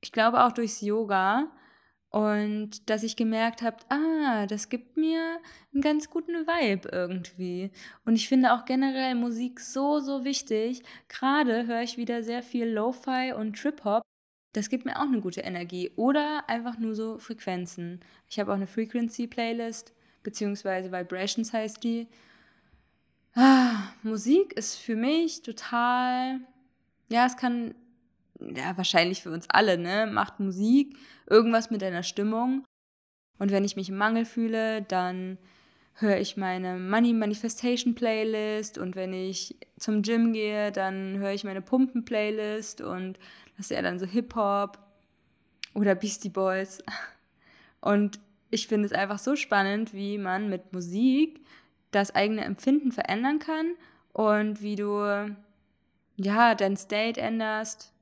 [0.02, 1.48] Ich glaube auch durchs Yoga
[2.10, 5.40] und dass ich gemerkt habe, ah, das gibt mir
[5.74, 7.70] einen ganz guten Vibe irgendwie.
[8.06, 10.84] Und ich finde auch generell Musik so, so wichtig.
[11.10, 14.04] Gerade höre ich wieder sehr viel Lo-Fi und Trip-Hop.
[14.54, 15.92] Das gibt mir auch eine gute Energie.
[15.98, 18.00] Oder einfach nur so Frequenzen.
[18.30, 19.94] Ich habe auch eine Frequency-Playlist,
[20.24, 22.08] beziehungsweise Vibrations heißt die.
[23.36, 26.40] Ah, Musik ist für mich total,
[27.10, 27.76] ja, es kann
[28.40, 30.98] ja, wahrscheinlich für uns alle, ne, macht Musik
[31.30, 32.66] irgendwas mit deiner Stimmung.
[33.40, 35.38] Und wenn ich mich im Mangel fühle, dann
[36.00, 41.44] höre ich meine Money Manifestation Playlist und wenn ich zum Gym gehe, dann höre ich
[41.44, 43.18] meine Pumpen Playlist und
[43.56, 44.78] das ist ja dann so Hip Hop
[45.74, 46.84] oder Beastie Boys.
[47.80, 51.46] Und ich finde es einfach so spannend, wie man mit Musik
[51.92, 53.76] das eigene Empfinden verändern kann
[54.14, 55.36] und wie du
[56.16, 57.94] ja dein State änderst,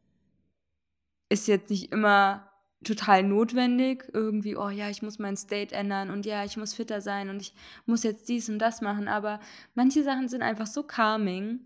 [1.30, 2.50] ist jetzt nicht immer
[2.86, 4.06] total notwendig.
[4.13, 7.41] Irgendwie, oh ja, ich muss mein State ändern und ja, ich muss fitter sein und
[7.41, 7.54] ich
[7.86, 9.08] muss jetzt dies und das machen.
[9.08, 9.39] Aber
[9.74, 11.60] manche Sachen sind einfach so calming.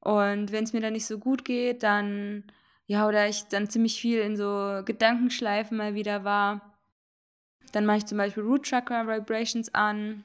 [0.00, 2.44] Und wenn es mir dann nicht so gut geht, dann,
[2.86, 6.72] ja, oder ich dann ziemlich viel in so Gedankenschleifen mal wieder war,
[7.72, 10.24] dann mache ich zum Beispiel Root Chakra Vibrations an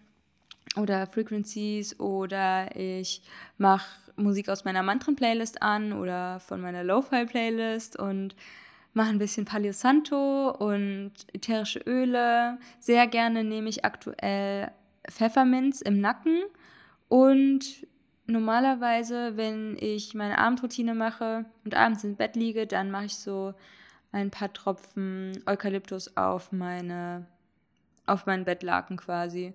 [0.76, 3.22] oder Frequencies oder ich
[3.58, 8.36] mache Musik aus meiner Mantren-Playlist an oder von meiner Lo-Fi-Playlist und
[8.94, 12.58] mache ein bisschen Palo Santo und ätherische Öle.
[12.80, 14.72] Sehr gerne nehme ich aktuell
[15.10, 16.42] Pfefferminz im Nacken
[17.08, 17.88] und
[18.26, 23.54] normalerweise, wenn ich meine Abendroutine mache und abends ins Bett liege, dann mache ich so
[24.12, 27.26] ein paar Tropfen Eukalyptus auf meine
[28.08, 29.54] auf meinen Bettlaken quasi.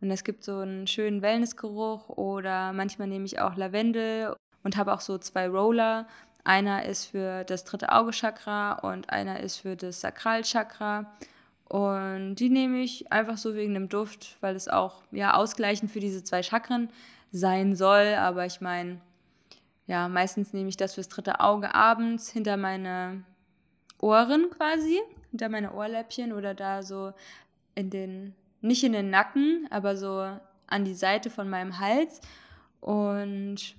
[0.00, 4.92] Und es gibt so einen schönen Wellnessgeruch oder manchmal nehme ich auch Lavendel und habe
[4.92, 6.06] auch so zwei Roller,
[6.44, 11.12] einer ist für das dritte Auge-Chakra und einer ist für das Sakralchakra.
[11.68, 16.00] Und die nehme ich einfach so wegen dem Duft, weil es auch ja ausgleichend für
[16.00, 16.90] diese zwei Chakren
[17.30, 18.14] sein soll.
[18.14, 19.00] Aber ich meine,
[19.86, 23.24] ja, meistens nehme ich das fürs dritte Auge abends hinter meine
[24.00, 25.00] Ohren quasi,
[25.30, 27.12] hinter meine Ohrläppchen oder da so
[27.74, 30.28] in den, nicht in den Nacken, aber so
[30.66, 32.20] an die Seite von meinem Hals.
[32.80, 33.76] Und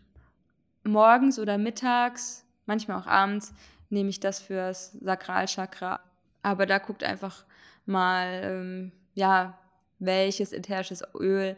[0.83, 3.53] morgens oder mittags, manchmal auch abends,
[3.89, 5.99] nehme ich das fürs Sakralchakra.
[6.41, 7.45] Aber da guckt einfach
[7.85, 9.57] mal, ähm, ja,
[9.99, 11.55] welches ätherisches Öl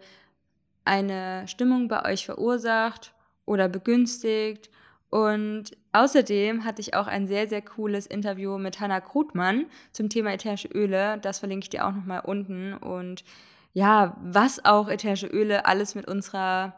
[0.83, 3.13] eine Stimmung bei euch verursacht
[3.45, 4.69] oder begünstigt.
[5.09, 10.33] Und außerdem hatte ich auch ein sehr, sehr cooles Interview mit Hannah Krutmann zum Thema
[10.33, 11.17] ätherische Öle.
[11.19, 12.73] Das verlinke ich dir auch nochmal unten.
[12.73, 13.23] Und
[13.73, 16.75] ja, was auch ätherische Öle alles mit unserer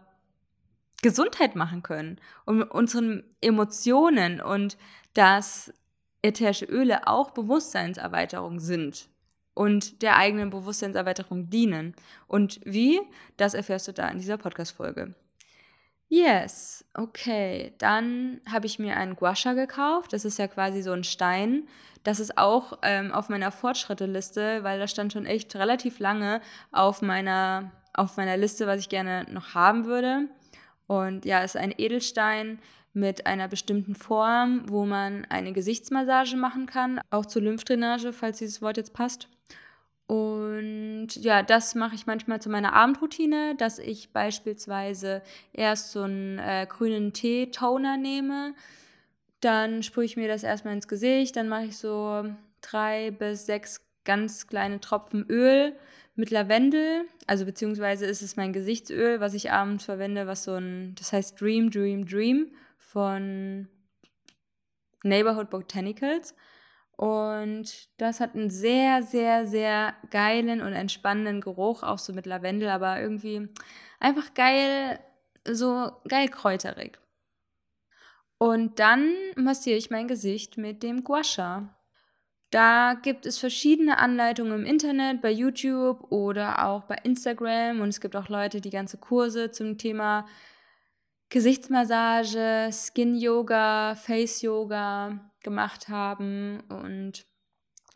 [1.01, 4.77] Gesundheit machen können und unseren Emotionen und
[5.13, 5.71] dass
[6.21, 9.09] ätherische Öle auch Bewusstseinserweiterung sind
[9.53, 11.95] und der eigenen Bewusstseinserweiterung dienen.
[12.27, 12.99] Und wie,
[13.37, 15.15] das erfährst du da in dieser Podcast-Folge.
[16.09, 17.73] Yes, okay.
[17.79, 20.13] Dann habe ich mir einen Guasha gekauft.
[20.13, 21.67] Das ist ja quasi so ein Stein.
[22.03, 26.39] Das ist auch ähm, auf meiner Fortschritteliste, weil das stand schon echt relativ lange
[26.71, 30.29] auf meiner, auf meiner Liste, was ich gerne noch haben würde.
[30.87, 32.59] Und ja, es ist ein Edelstein
[32.93, 38.61] mit einer bestimmten Form, wo man eine Gesichtsmassage machen kann, auch zur Lymphdrainage, falls dieses
[38.61, 39.29] Wort jetzt passt.
[40.07, 45.21] Und ja, das mache ich manchmal zu meiner Abendroutine, dass ich beispielsweise
[45.51, 48.55] erst so einen äh, grünen Tee-Toner nehme,
[49.41, 52.25] dann sprühe ich mir das erstmal ins Gesicht, dann mache ich so
[52.61, 55.73] drei bis sechs ganz kleine Tropfen Öl
[56.17, 60.95] mit Lavendel, also beziehungsweise ist es mein Gesichtsöl, was ich abends verwende, was so ein,
[60.95, 63.67] das heißt Dream, Dream, Dream von
[65.03, 66.35] Neighborhood Botanicals.
[66.97, 72.69] Und das hat einen sehr, sehr, sehr geilen und entspannenden Geruch, auch so mit Lavendel,
[72.69, 73.49] aber irgendwie
[73.99, 74.99] einfach geil,
[75.47, 76.97] so geil kräuterig.
[78.39, 81.76] Und dann massiere ich mein Gesicht mit dem Guasha.
[82.49, 87.81] Da gibt es verschiedene Anleitungen im Internet, bei YouTube oder auch bei Instagram.
[87.81, 90.25] Und es gibt auch Leute, die ganze Kurse zum Thema
[91.29, 96.61] Gesichtsmassage, Skin Yoga, Face Yoga gemacht haben.
[96.69, 97.25] Und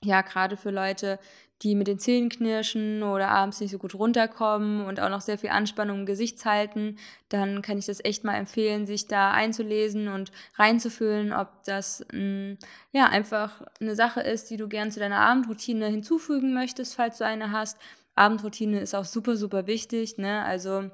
[0.03, 1.17] ja, gerade für Leute,
[1.61, 5.37] die mit den Zähnen knirschen oder abends nicht so gut runterkommen und auch noch sehr
[5.37, 6.97] viel Anspannung im Gesicht halten,
[7.29, 12.53] dann kann ich das echt mal empfehlen, sich da einzulesen und reinzufühlen, ob das mh,
[12.53, 12.57] mm,
[12.93, 17.25] ja einfach eine Sache ist, die du gern zu deiner Abendroutine hinzufügen möchtest, falls du
[17.25, 17.77] eine hast.
[18.15, 20.17] Abendroutine ist auch super, super wichtig.
[20.17, 20.43] Ne?
[20.43, 20.89] Also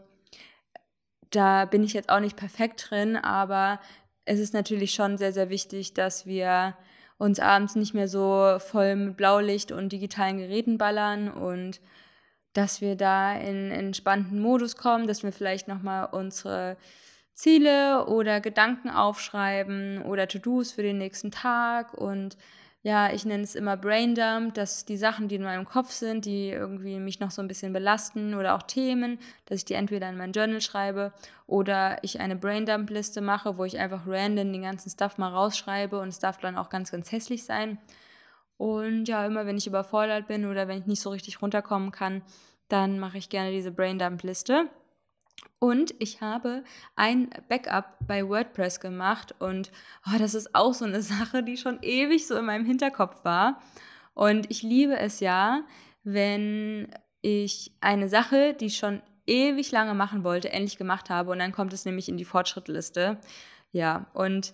[1.30, 3.80] da bin ich jetzt auch nicht perfekt drin, aber
[4.26, 6.76] es ist natürlich schon sehr, sehr wichtig, dass wir
[7.18, 11.82] uns abends nicht mehr so voll mit Blaulicht und digitalen Geräten ballern und
[12.54, 16.78] dass wir da in entspannten Modus kommen, dass wir vielleicht nochmal unsere
[17.34, 22.36] Ziele oder Gedanken aufschreiben oder To-Dos für den nächsten Tag und
[22.88, 26.52] ja, ich nenne es immer Braindump, dass die Sachen, die in meinem Kopf sind, die
[26.52, 30.16] irgendwie mich noch so ein bisschen belasten oder auch Themen, dass ich die entweder in
[30.16, 31.12] mein Journal schreibe
[31.48, 36.08] oder ich eine Braindump-Liste mache, wo ich einfach random den ganzen Stuff mal rausschreibe und
[36.08, 37.78] es darf dann auch ganz, ganz hässlich sein.
[38.56, 42.22] Und ja, immer wenn ich überfordert bin oder wenn ich nicht so richtig runterkommen kann,
[42.70, 44.70] dann mache ich gerne diese Braindump-Liste.
[45.60, 46.64] Und ich habe
[46.96, 49.72] ein Backup bei WordPress gemacht und
[50.06, 53.62] oh, das ist auch so eine Sache, die schon ewig so in meinem Hinterkopf war.
[54.14, 55.64] Und ich liebe es ja,
[56.04, 56.90] wenn
[57.22, 61.52] ich eine Sache, die ich schon ewig lange machen wollte, endlich gemacht habe und dann
[61.52, 63.18] kommt es nämlich in die Fortschrittliste.
[63.72, 64.54] Ja, und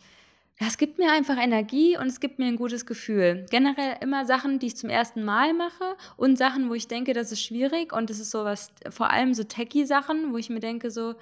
[0.60, 3.46] das gibt mir einfach Energie und es gibt mir ein gutes Gefühl.
[3.50, 7.32] Generell immer Sachen, die ich zum ersten Mal mache und Sachen, wo ich denke, das
[7.32, 11.16] ist schwierig und das ist sowas, vor allem so techie-Sachen, wo ich mir denke so,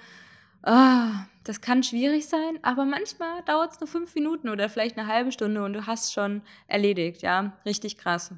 [0.64, 1.08] oh,
[1.44, 5.32] das kann schwierig sein, aber manchmal dauert es nur fünf Minuten oder vielleicht eine halbe
[5.32, 8.32] Stunde und du hast schon erledigt, ja, richtig krass.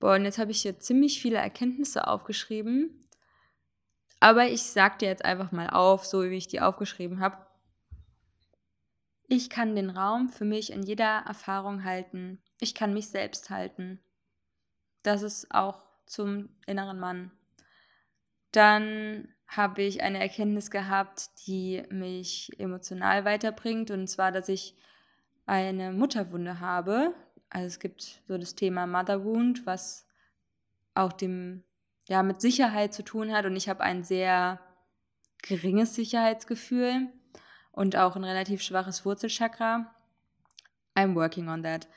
[0.00, 3.00] Boah, und jetzt habe ich hier ziemlich viele Erkenntnisse aufgeschrieben,
[4.18, 7.36] aber ich sag dir jetzt einfach mal auf, so wie ich die aufgeschrieben habe.
[9.28, 12.42] Ich kann den Raum für mich in jeder Erfahrung halten.
[12.60, 14.00] Ich kann mich selbst halten.
[15.02, 17.32] Das ist auch zum inneren Mann.
[18.52, 24.76] Dann habe ich eine Erkenntnis gehabt, die mich emotional weiterbringt, und zwar, dass ich
[25.46, 27.14] eine Mutterwunde habe.
[27.50, 30.06] Also es gibt so das Thema Mother Wound, was
[30.94, 31.64] auch dem
[32.08, 34.60] ja mit Sicherheit zu tun hat und ich habe ein sehr
[35.42, 37.08] geringes Sicherheitsgefühl
[37.72, 39.92] und auch ein relativ schwaches Wurzelchakra.
[40.94, 41.88] I'm working on that.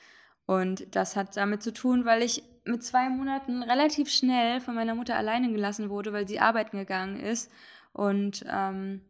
[0.46, 4.96] Und das hat damit zu tun, weil ich mit zwei Monaten relativ schnell von meiner
[4.96, 7.52] Mutter alleine gelassen wurde, weil sie arbeiten gegangen ist.
[7.94, 9.02] Und ähm,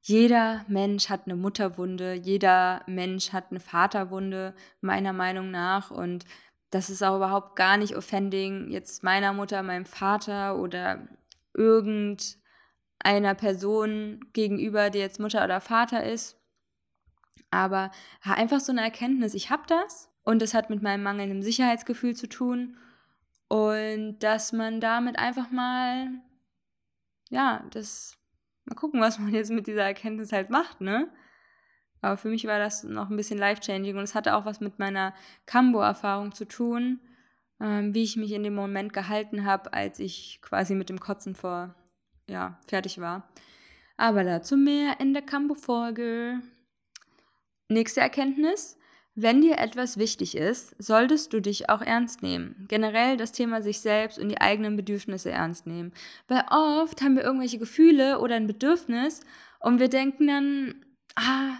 [0.00, 5.90] jeder Mensch hat eine Mutterwunde, jeder Mensch hat eine Vaterwunde, meiner Meinung nach.
[5.90, 6.24] Und
[6.70, 11.08] das ist auch überhaupt gar nicht offending, jetzt meiner Mutter, meinem Vater oder
[11.54, 12.38] irgend
[12.98, 16.38] einer Person gegenüber, die jetzt Mutter oder Vater ist.
[17.50, 17.90] Aber
[18.22, 22.28] einfach so eine Erkenntnis, ich habe das und das hat mit meinem mangelnden Sicherheitsgefühl zu
[22.28, 22.76] tun
[23.48, 26.08] und dass man damit einfach mal,
[27.30, 28.18] ja, das,
[28.64, 31.08] mal gucken, was man jetzt mit dieser Erkenntnis halt macht, ne?
[32.02, 34.78] Aber für mich war das noch ein bisschen life-changing und es hatte auch was mit
[34.78, 35.14] meiner
[35.46, 37.00] Cambo-Erfahrung zu tun,
[37.60, 41.34] ähm, wie ich mich in dem Moment gehalten habe, als ich quasi mit dem Kotzen
[41.34, 41.74] vor,
[42.28, 43.28] ja, fertig war.
[43.96, 46.40] Aber dazu mehr in der Cambo-Folge.
[47.68, 48.78] Nächste Erkenntnis.
[49.18, 52.66] Wenn dir etwas wichtig ist, solltest du dich auch ernst nehmen.
[52.68, 55.92] Generell das Thema sich selbst und die eigenen Bedürfnisse ernst nehmen.
[56.28, 59.20] Weil oft haben wir irgendwelche Gefühle oder ein Bedürfnis
[59.58, 61.56] und wir denken dann, ah,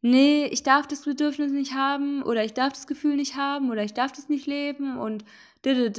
[0.00, 3.84] nee, ich darf das Bedürfnis nicht haben oder ich darf das Gefühl nicht haben oder
[3.84, 5.26] ich darf das nicht leben und
[5.66, 5.90] d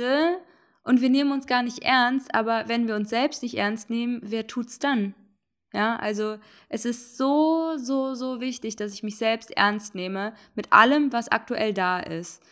[0.84, 4.20] und wir nehmen uns gar nicht ernst, aber wenn wir uns selbst nicht ernst nehmen,
[4.24, 5.16] wer tut's dann?
[5.74, 6.38] Ja, also
[6.70, 11.30] es ist so, so, so wichtig, dass ich mich selbst ernst nehme mit allem, was
[11.32, 12.44] aktuell da ist.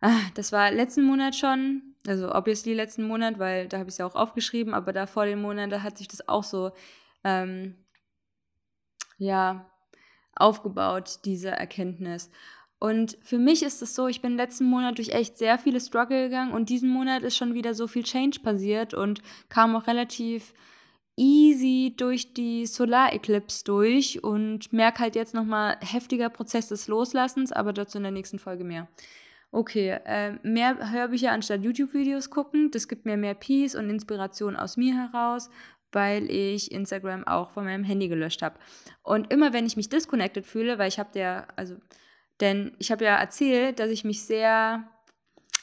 [0.00, 3.98] Ah, das war letzten Monat schon, also obviously letzten Monat, weil da habe ich es
[3.98, 6.70] ja auch aufgeschrieben, aber da vor den Monaten, da hat sich das auch so,
[7.24, 7.74] ähm,
[9.18, 9.70] ja,
[10.34, 12.30] aufgebaut, diese Erkenntnis.
[12.80, 16.24] Und für mich ist es so, ich bin letzten Monat durch echt sehr viele Struggle
[16.24, 20.54] gegangen und diesen Monat ist schon wieder so viel Change passiert und kam auch relativ
[21.16, 27.52] easy durch die Solar Eclipse durch und merke halt jetzt nochmal heftiger Prozess des Loslassens,
[27.52, 28.88] aber dazu in der nächsten Folge mehr.
[29.52, 34.76] Okay, äh, mehr Hörbücher anstatt YouTube-Videos gucken, das gibt mir mehr Peace und Inspiration aus
[34.76, 35.50] mir heraus
[35.92, 38.58] weil ich Instagram auch von meinem Handy gelöscht habe.
[39.02, 41.76] Und immer wenn ich mich disconnected fühle, weil ich habe der, also,
[42.40, 44.88] denn ich habe ja erzählt, dass ich mich sehr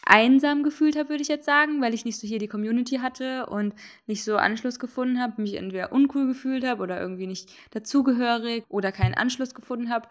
[0.05, 3.45] einsam gefühlt habe, würde ich jetzt sagen, weil ich nicht so hier die Community hatte
[3.47, 3.73] und
[4.05, 8.91] nicht so Anschluss gefunden habe, mich entweder uncool gefühlt habe oder irgendwie nicht dazugehörig oder
[8.91, 10.07] keinen Anschluss gefunden habe.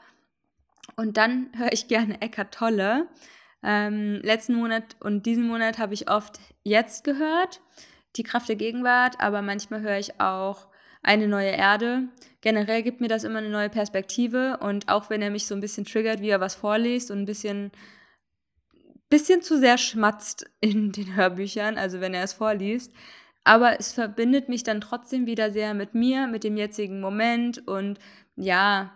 [0.96, 3.08] Und dann höre ich gerne Eckart Tolle.
[3.62, 7.60] Ähm, letzten Monat und diesen Monat habe ich oft jetzt gehört
[8.16, 10.66] die Kraft der Gegenwart, aber manchmal höre ich auch
[11.02, 12.08] eine neue Erde.
[12.40, 15.60] Generell gibt mir das immer eine neue Perspektive und auch wenn er mich so ein
[15.60, 17.72] bisschen triggert, wie er was vorliest und ein bisschen,
[19.08, 22.92] bisschen zu sehr schmatzt in den Hörbüchern, also wenn er es vorliest.
[23.44, 27.98] Aber es verbindet mich dann trotzdem wieder sehr mit mir, mit dem jetzigen Moment und
[28.34, 28.92] ja,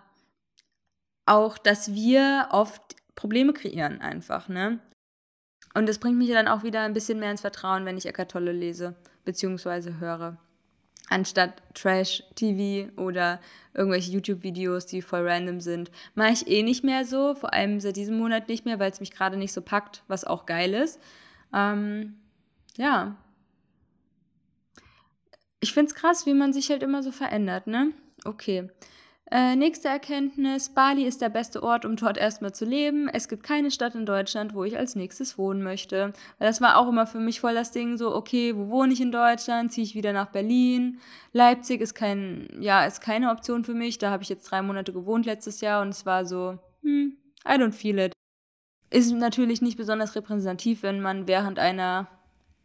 [1.26, 4.80] auch, dass wir oft Probleme kreieren einfach, ne?
[5.74, 8.32] Und das bringt mich dann auch wieder ein bisschen mehr ins Vertrauen, wenn ich Eckart
[8.32, 9.94] Tolle lese bzw.
[10.00, 10.38] höre.
[11.10, 13.40] Anstatt Trash-TV oder
[13.74, 15.90] irgendwelche YouTube-Videos, die voll random sind.
[16.14, 19.00] Mache ich eh nicht mehr so, vor allem seit diesem Monat nicht mehr, weil es
[19.00, 21.00] mich gerade nicht so packt, was auch geil ist.
[21.52, 22.14] Ähm,
[22.76, 23.16] ja.
[25.58, 27.92] Ich finde es krass, wie man sich halt immer so verändert, ne?
[28.24, 28.70] Okay.
[29.32, 33.08] Äh, nächste Erkenntnis, Bali ist der beste Ort, um dort erstmal zu leben.
[33.08, 36.12] Es gibt keine Stadt in Deutschland, wo ich als nächstes wohnen möchte.
[36.38, 39.00] Weil das war auch immer für mich voll das Ding, so, okay, wo wohne ich
[39.00, 39.72] in Deutschland?
[39.72, 40.98] Ziehe ich wieder nach Berlin?
[41.32, 43.98] Leipzig ist kein, ja, ist keine Option für mich.
[43.98, 47.16] Da habe ich jetzt drei Monate gewohnt letztes Jahr und es war so, hm,
[47.46, 48.12] I don't feel it.
[48.90, 52.08] Ist natürlich nicht besonders repräsentativ, wenn man während einer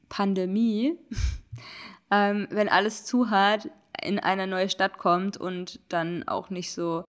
[0.09, 0.97] Pandemie,
[2.09, 3.70] ähm, wenn alles zu hat,
[4.06, 7.03] in eine neue Stadt kommt und dann auch nicht so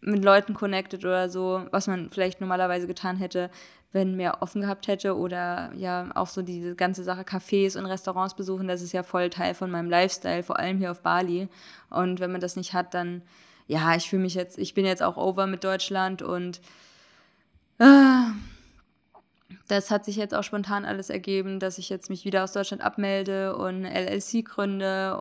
[0.00, 3.50] mit Leuten connected oder so, was man vielleicht normalerweise getan hätte,
[3.92, 8.34] wenn mehr offen gehabt hätte oder ja auch so diese ganze Sache Cafés und Restaurants
[8.34, 11.48] besuchen, das ist ja voll Teil von meinem Lifestyle, vor allem hier auf Bali.
[11.90, 13.22] Und wenn man das nicht hat, dann
[13.66, 16.60] ja, ich fühle mich jetzt, ich bin jetzt auch over mit Deutschland und
[17.78, 18.24] äh,
[19.68, 22.82] das hat sich jetzt auch spontan alles ergeben, dass ich jetzt mich wieder aus Deutschland
[22.82, 25.20] abmelde und LLC gründe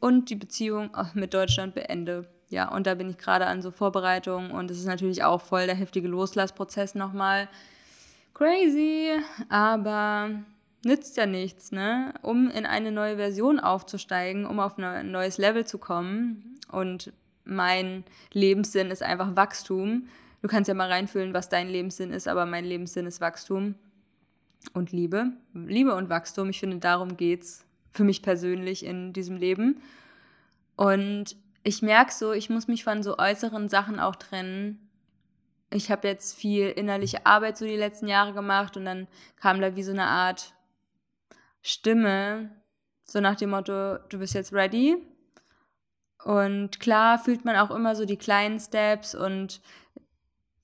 [0.00, 2.28] und die Beziehung mit Deutschland beende.
[2.48, 5.66] Ja, und da bin ich gerade an so Vorbereitungen und es ist natürlich auch voll
[5.66, 7.48] der heftige Loslassprozess nochmal.
[8.34, 9.12] Crazy,
[9.48, 10.30] aber
[10.84, 12.14] nützt ja nichts, ne?
[12.22, 16.56] Um in eine neue Version aufzusteigen, um auf ein neues Level zu kommen.
[16.70, 17.12] Und
[17.44, 20.06] mein Lebenssinn ist einfach Wachstum.
[20.42, 23.74] Du kannst ja mal reinfühlen, was dein Lebenssinn ist, aber mein Lebenssinn ist Wachstum
[24.72, 25.32] und Liebe.
[25.54, 27.65] Liebe und Wachstum, ich finde, darum geht's
[27.96, 29.82] für mich persönlich in diesem Leben.
[30.76, 34.88] Und ich merke so, ich muss mich von so äußeren Sachen auch trennen.
[35.70, 39.74] Ich habe jetzt viel innerliche Arbeit so die letzten Jahre gemacht und dann kam da
[39.74, 40.54] wie so eine Art
[41.62, 42.50] Stimme,
[43.02, 44.96] so nach dem Motto, du bist jetzt ready.
[46.22, 49.60] Und klar fühlt man auch immer so die kleinen Steps und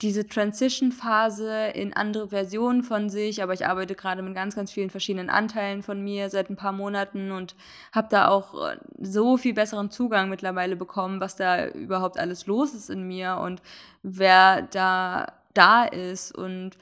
[0.02, 4.90] diese Transition-Phase in andere Versionen von sich, aber ich arbeite gerade mit ganz, ganz vielen
[4.90, 7.54] verschiedenen Anteilen von mir seit ein paar Monaten und
[7.92, 12.74] habe da auch äh, so viel besseren Zugang mittlerweile bekommen, was da überhaupt alles los
[12.74, 13.62] ist in mir und
[14.02, 16.78] wer da da ist und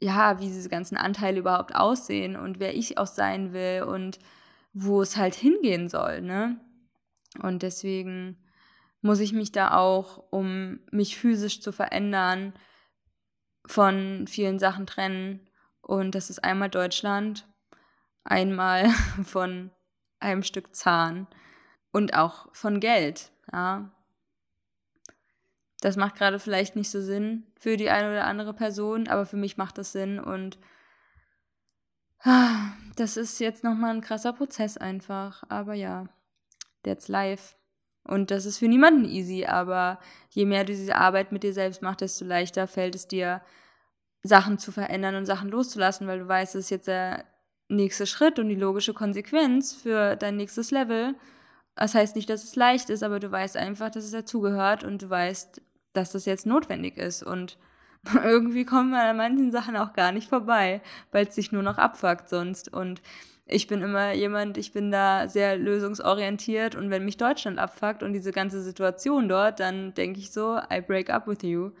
[0.00, 4.18] ja, wie diese ganzen Anteile überhaupt aussehen und wer ich auch sein will und
[4.72, 6.56] wo es halt hingehen soll, ne?
[7.40, 8.36] Und deswegen
[9.02, 12.54] muss ich mich da auch, um mich physisch zu verändern,
[13.66, 15.48] von vielen Sachen trennen.
[15.80, 17.46] Und das ist einmal Deutschland,
[18.24, 18.88] einmal
[19.24, 19.70] von
[20.20, 21.26] einem Stück Zahn
[21.90, 23.32] und auch von Geld.
[23.52, 23.90] Ja.
[25.80, 29.36] Das macht gerade vielleicht nicht so Sinn für die eine oder andere Person, aber für
[29.36, 30.58] mich macht das Sinn und
[32.94, 35.42] das ist jetzt nochmal ein krasser Prozess einfach.
[35.48, 36.06] Aber ja,
[36.84, 37.56] that's life.
[38.04, 39.98] Und das ist für niemanden easy, aber
[40.30, 43.42] je mehr du diese Arbeit mit dir selbst machst, desto leichter fällt es dir,
[44.22, 47.24] Sachen zu verändern und Sachen loszulassen, weil du weißt, es ist jetzt der
[47.68, 51.14] nächste Schritt und die logische Konsequenz für dein nächstes Level.
[51.74, 55.02] Das heißt nicht, dass es leicht ist, aber du weißt einfach, dass es dazugehört und
[55.02, 55.60] du weißt,
[55.92, 57.22] dass das jetzt notwendig ist.
[57.22, 57.58] Und
[58.22, 61.78] irgendwie kommt man an manchen Sachen auch gar nicht vorbei, weil es sich nur noch
[61.78, 62.72] abfuckt sonst.
[62.72, 63.02] Und
[63.46, 68.12] ich bin immer jemand, ich bin da sehr lösungsorientiert und wenn mich Deutschland abfuckt und
[68.12, 71.72] diese ganze Situation dort, dann denke ich so, I break up with you.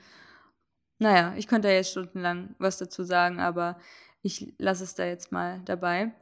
[0.98, 3.78] Naja, ich könnte ja jetzt stundenlang was dazu sagen, aber
[4.22, 6.12] ich lasse es da jetzt mal dabei.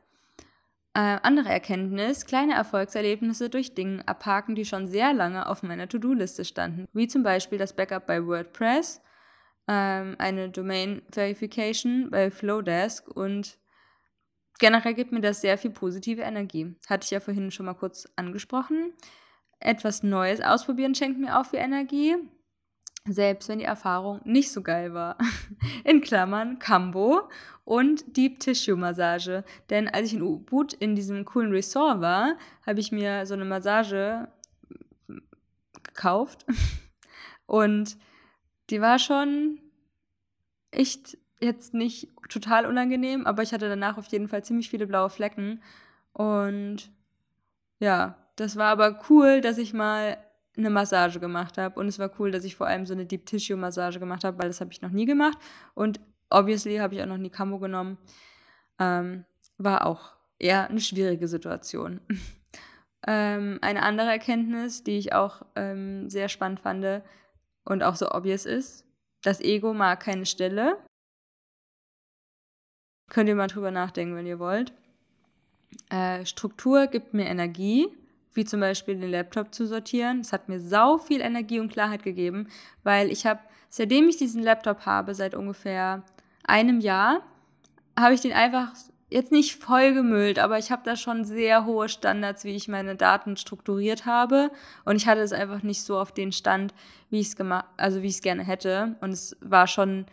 [0.93, 6.45] Äh, andere Erkenntnis, kleine Erfolgserlebnisse durch Dinge abhaken, die schon sehr lange auf meiner To-Do-Liste
[6.45, 9.01] standen, wie zum Beispiel das Backup bei WordPress,
[9.69, 13.60] ähm, eine Domain Verification bei Flowdesk und
[14.61, 16.77] generell gibt mir das sehr viel positive Energie.
[16.89, 18.93] Hatte ich ja vorhin schon mal kurz angesprochen.
[19.59, 22.17] Etwas Neues ausprobieren schenkt mir auch viel Energie,
[23.07, 25.19] selbst wenn die Erfahrung nicht so geil war.
[25.85, 27.29] In Klammern Cambo
[27.65, 29.45] und Deep Tissue Massage.
[29.71, 32.37] Denn als ich in Ubud in diesem coolen Resort war,
[32.67, 34.29] habe ich mir so eine Massage
[35.83, 36.47] gekauft.
[37.47, 37.97] Und
[38.71, 39.59] die war schon
[40.71, 45.11] echt jetzt nicht total unangenehm, aber ich hatte danach auf jeden Fall ziemlich viele blaue
[45.11, 45.63] Flecken.
[46.13, 46.91] Und
[47.79, 50.19] ja, das war aber cool, dass ich mal
[50.57, 51.79] eine Massage gemacht habe.
[51.81, 54.39] Und es war cool, dass ich vor allem so eine Deep Tissue Massage gemacht habe,
[54.39, 55.39] weil das habe ich noch nie gemacht.
[55.75, 57.99] Und obviously habe ich auch noch nie Camo genommen.
[58.79, 59.25] Ähm,
[59.59, 62.01] war auch eher eine schwierige Situation.
[63.07, 67.03] ähm, eine andere Erkenntnis, die ich auch ähm, sehr spannend fand
[67.65, 68.85] und auch so obvious ist,
[69.23, 70.79] das Ego mag keine Stille
[73.11, 74.73] Könnt ihr mal drüber nachdenken, wenn ihr wollt.
[75.91, 77.89] Äh, Struktur gibt mir Energie,
[78.33, 80.21] wie zum Beispiel den Laptop zu sortieren.
[80.21, 82.49] Es hat mir sau viel Energie und Klarheit gegeben,
[82.85, 86.05] weil ich habe, seitdem ich diesen Laptop habe, seit ungefähr
[86.45, 87.23] einem Jahr,
[87.99, 88.73] habe ich den einfach
[89.11, 93.37] jetzt nicht vollgemüllt, aber ich habe da schon sehr hohe Standards, wie ich meine Daten
[93.37, 94.53] strukturiert habe.
[94.85, 96.73] Und ich hatte es einfach nicht so auf den Stand,
[97.11, 98.95] wie ich es gemacht, also wie ich es gerne hätte.
[99.01, 100.07] Und es war schon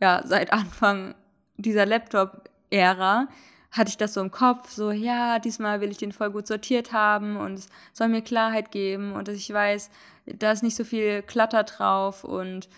[0.00, 1.16] ja seit Anfang
[1.56, 3.28] dieser Laptop-Ära
[3.70, 6.92] hatte ich das so im Kopf, so, ja, diesmal will ich den voll gut sortiert
[6.92, 9.90] haben und es soll mir Klarheit geben und dass ich weiß,
[10.26, 12.68] da ist nicht so viel Klatter drauf und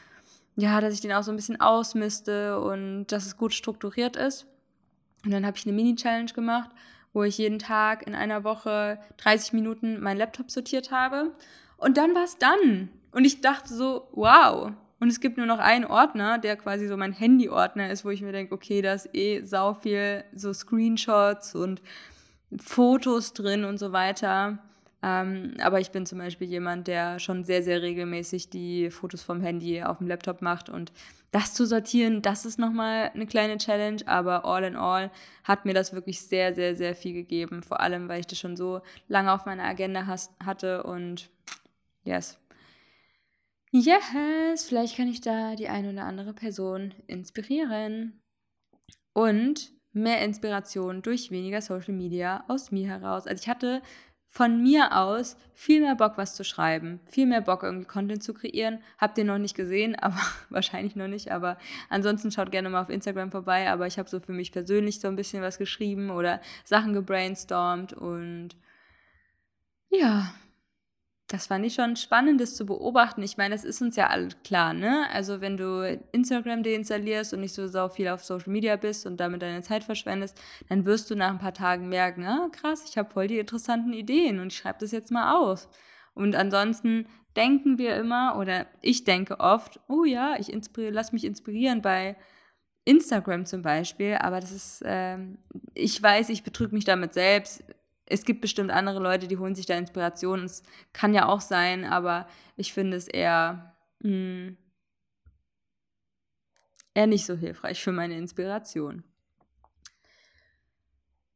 [0.56, 4.46] ja, dass ich den auch so ein bisschen ausmiste und dass es gut strukturiert ist.
[5.24, 6.70] Und dann habe ich eine Mini-Challenge gemacht,
[7.12, 11.32] wo ich jeden Tag in einer Woche 30 Minuten meinen Laptop sortiert habe.
[11.76, 12.88] Und dann war es dann.
[13.10, 16.96] Und ich dachte so, wow, und es gibt nur noch einen Ordner, der quasi so
[16.96, 21.54] mein Handy-Ordner ist, wo ich mir denke, okay, da ist eh sau viel so Screenshots
[21.54, 21.82] und
[22.58, 24.58] Fotos drin und so weiter.
[25.02, 29.42] Ähm, aber ich bin zum Beispiel jemand, der schon sehr, sehr regelmäßig die Fotos vom
[29.42, 30.70] Handy auf dem Laptop macht.
[30.70, 30.92] Und
[31.30, 34.02] das zu sortieren, das ist nochmal eine kleine Challenge.
[34.06, 35.10] Aber all in all
[35.44, 37.62] hat mir das wirklich sehr, sehr, sehr viel gegeben.
[37.62, 40.84] Vor allem, weil ich das schon so lange auf meiner Agenda has hatte.
[40.84, 41.28] Und
[42.04, 42.38] yes,
[43.78, 48.22] Yes, vielleicht kann ich da die eine oder andere Person inspirieren.
[49.12, 53.26] Und mehr Inspiration durch weniger Social Media aus mir heraus.
[53.26, 53.82] Also ich hatte
[54.28, 58.32] von mir aus viel mehr Bock, was zu schreiben, viel mehr Bock, irgendwie Content zu
[58.32, 58.80] kreieren.
[58.98, 61.30] Habt ihr noch nicht gesehen, aber wahrscheinlich noch nicht.
[61.30, 61.58] Aber
[61.90, 63.68] ansonsten schaut gerne mal auf Instagram vorbei.
[63.70, 67.92] Aber ich habe so für mich persönlich so ein bisschen was geschrieben oder Sachen gebrainstormt
[67.92, 68.56] und
[69.90, 70.32] ja,
[71.36, 73.22] das fand ich schon spannend, das zu beobachten.
[73.22, 75.06] Ich meine, das ist uns ja alle klar, ne?
[75.12, 79.18] Also wenn du Instagram deinstallierst und nicht so sau viel auf Social Media bist und
[79.18, 82.96] damit deine Zeit verschwendest, dann wirst du nach ein paar Tagen merken, ah, krass, ich
[82.96, 85.68] habe voll die interessanten Ideen und ich schreibe das jetzt mal aus.
[86.14, 87.06] Und ansonsten
[87.36, 92.16] denken wir immer, oder ich denke oft, oh ja, ich lass mich inspirieren bei
[92.86, 95.36] Instagram zum Beispiel, aber das ist, ähm,
[95.74, 97.62] ich weiß, ich betrüge mich damit selbst.
[98.06, 100.44] Es gibt bestimmt andere Leute, die holen sich da Inspiration.
[100.44, 104.56] Es kann ja auch sein, aber ich finde es eher, mh, hm,
[106.94, 109.04] eher nicht so hilfreich für meine Inspiration.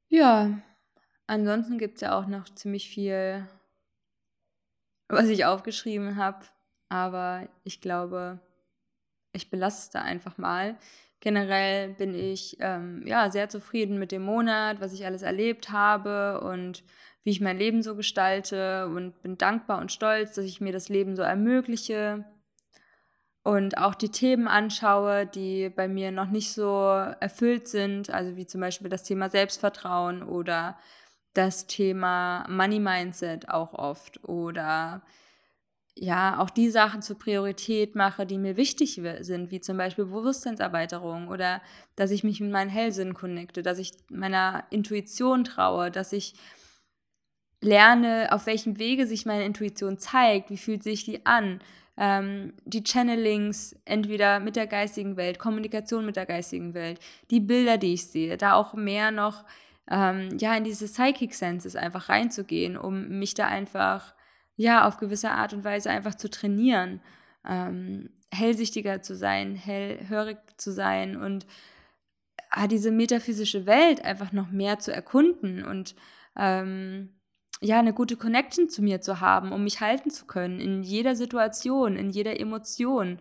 [0.09, 0.61] Ja,
[1.27, 3.47] ansonsten gibt es ja auch noch ziemlich viel,
[5.09, 6.47] was ich aufgeschrieben habe,
[6.89, 8.41] aber ich glaube,
[9.33, 10.79] ich belasse es da einfach mal.
[11.21, 16.41] Generell bin ich ähm, ja sehr zufrieden mit dem Monat, was ich alles erlebt habe
[16.41, 16.83] und
[17.23, 20.89] wie ich mein Leben so gestalte und bin dankbar und stolz, dass ich mir das
[20.89, 22.25] Leben so ermögliche
[23.43, 26.89] und auch die Themen anschaue, die bei mir noch nicht so
[27.21, 30.79] erfüllt sind, also wie zum Beispiel das Thema Selbstvertrauen oder
[31.33, 35.03] das Thema Money Mindset auch oft oder
[36.03, 41.29] ja, auch die Sachen zur Priorität mache, die mir wichtig sind, wie zum Beispiel Bewusstseinserweiterung
[41.29, 41.61] oder
[41.95, 46.33] dass ich mich mit meinen Hellsinn connecte, dass ich meiner Intuition traue, dass ich
[47.61, 51.61] lerne, auf welchem Wege sich meine Intuition zeigt, wie fühlt sich die an,
[51.99, 56.99] ähm, die Channelings entweder mit der geistigen Welt, Kommunikation mit der geistigen Welt,
[57.31, 59.45] die Bilder, die ich sehe, da auch mehr noch
[59.91, 64.15] ähm, ja in diese Psychic Senses einfach reinzugehen, um mich da einfach
[64.61, 67.01] ja auf gewisse Art und Weise einfach zu trainieren,
[67.49, 71.47] ähm, hellsichtiger zu sein, hellhörig zu sein und
[72.55, 75.95] äh, diese metaphysische Welt einfach noch mehr zu erkunden und
[76.37, 77.15] ähm,
[77.63, 81.17] ja, eine gute Connection zu mir zu haben, um mich halten zu können in jeder
[81.17, 83.19] Situation, in jeder Emotion,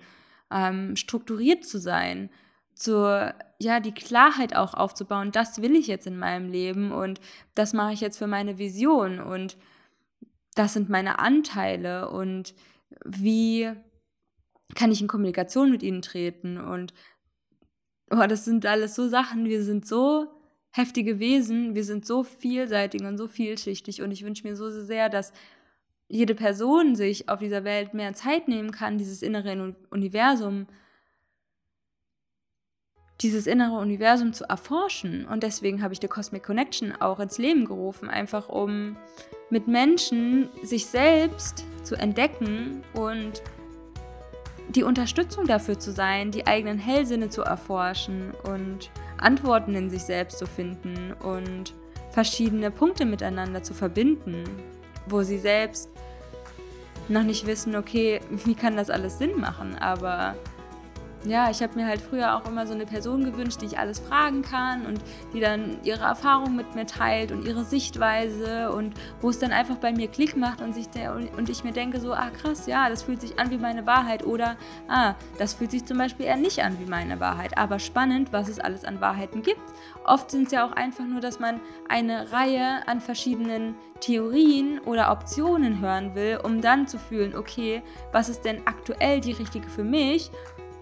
[0.51, 2.29] ähm, strukturiert zu sein,
[2.75, 7.21] zur, ja, die Klarheit auch aufzubauen, das will ich jetzt in meinem Leben und
[7.55, 9.57] das mache ich jetzt für meine Vision und
[10.55, 12.53] das sind meine Anteile und
[13.05, 13.71] wie
[14.75, 16.57] kann ich in Kommunikation mit ihnen treten?
[16.57, 16.93] Und
[18.11, 20.27] oh, das sind alles so Sachen, wir sind so
[20.71, 24.01] heftige Wesen, wir sind so vielseitig und so vielschichtig.
[24.01, 25.33] Und ich wünsche mir so sehr, dass
[26.07, 30.67] jede Person sich auf dieser Welt mehr Zeit nehmen kann, dieses innere Universum,
[33.21, 35.25] dieses innere Universum zu erforschen.
[35.25, 38.95] Und deswegen habe ich die Cosmic Connection auch ins Leben gerufen, einfach um
[39.49, 43.41] mit Menschen sich selbst zu entdecken und
[44.69, 50.37] die Unterstützung dafür zu sein, die eigenen Hellsinne zu erforschen und Antworten in sich selbst
[50.37, 51.73] zu finden und
[52.11, 54.43] verschiedene Punkte miteinander zu verbinden,
[55.07, 55.89] wo sie selbst
[57.07, 60.35] noch nicht wissen, okay, wie kann das alles Sinn machen, aber
[61.25, 63.99] ja, ich habe mir halt früher auch immer so eine Person gewünscht, die ich alles
[63.99, 65.01] fragen kann und
[65.33, 69.75] die dann ihre Erfahrung mit mir teilt und ihre Sichtweise und wo es dann einfach
[69.75, 70.87] bei mir Klick macht und, sich
[71.37, 74.25] und ich mir denke so, ah krass, ja, das fühlt sich an wie meine Wahrheit
[74.25, 74.55] oder
[74.87, 77.57] ah, das fühlt sich zum Beispiel eher nicht an wie meine Wahrheit.
[77.57, 79.61] Aber spannend, was es alles an Wahrheiten gibt.
[80.05, 81.59] Oft sind es ja auch einfach nur, dass man
[81.89, 88.29] eine Reihe an verschiedenen Theorien oder Optionen hören will, um dann zu fühlen, okay, was
[88.29, 90.31] ist denn aktuell die richtige für mich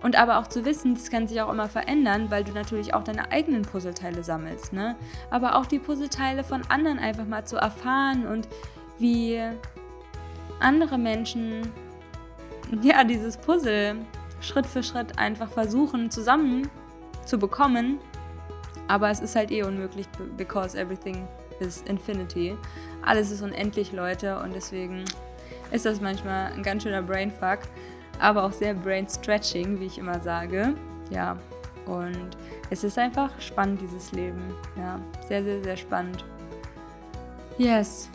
[0.01, 3.03] und aber auch zu wissen, das kann sich auch immer verändern, weil du natürlich auch
[3.03, 4.73] deine eigenen Puzzleteile sammelst.
[4.73, 4.95] Ne?
[5.31, 8.47] Aber auch die Puzzleteile von anderen einfach mal zu erfahren und
[8.99, 9.41] wie
[10.59, 11.71] andere Menschen
[12.81, 13.95] ja dieses Puzzle
[14.39, 16.69] Schritt für Schritt einfach versuchen zusammen
[17.25, 17.99] zu bekommen.
[18.87, 21.27] Aber es ist halt eh unmöglich, because everything
[21.59, 22.55] is infinity.
[23.03, 25.03] Alles ist unendlich, Leute, und deswegen
[25.71, 27.59] ist das manchmal ein ganz schöner Brainfuck
[28.19, 30.73] aber auch sehr brain stretching, wie ich immer sage.
[31.09, 31.37] Ja,
[31.85, 32.29] und
[32.69, 34.41] es ist einfach spannend, dieses Leben.
[34.75, 36.25] Ja, sehr, sehr, sehr spannend.
[37.57, 38.09] Yes.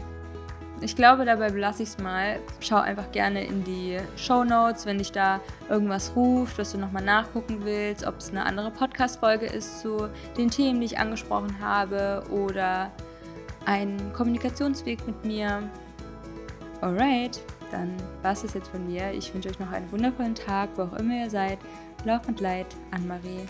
[0.81, 2.41] Ich glaube, dabei belasse ich es mal.
[2.61, 5.41] Schau einfach gerne in die Show Notes, wenn dich da
[5.71, 10.51] irgendwas ruft, was du nochmal nachgucken willst, ob es eine andere Podcast-Folge ist zu den
[10.51, 12.91] Themen, die ich angesprochen habe oder
[13.65, 15.63] ein Kommunikationsweg mit mir.
[16.81, 17.41] Alright
[17.73, 17.91] dann
[18.23, 19.13] war es das jetzt von mir.
[19.13, 21.59] Ich wünsche euch noch einen wundervollen Tag, wo auch immer ihr seid.
[22.05, 23.47] Lauf und Leid, Anne-Marie.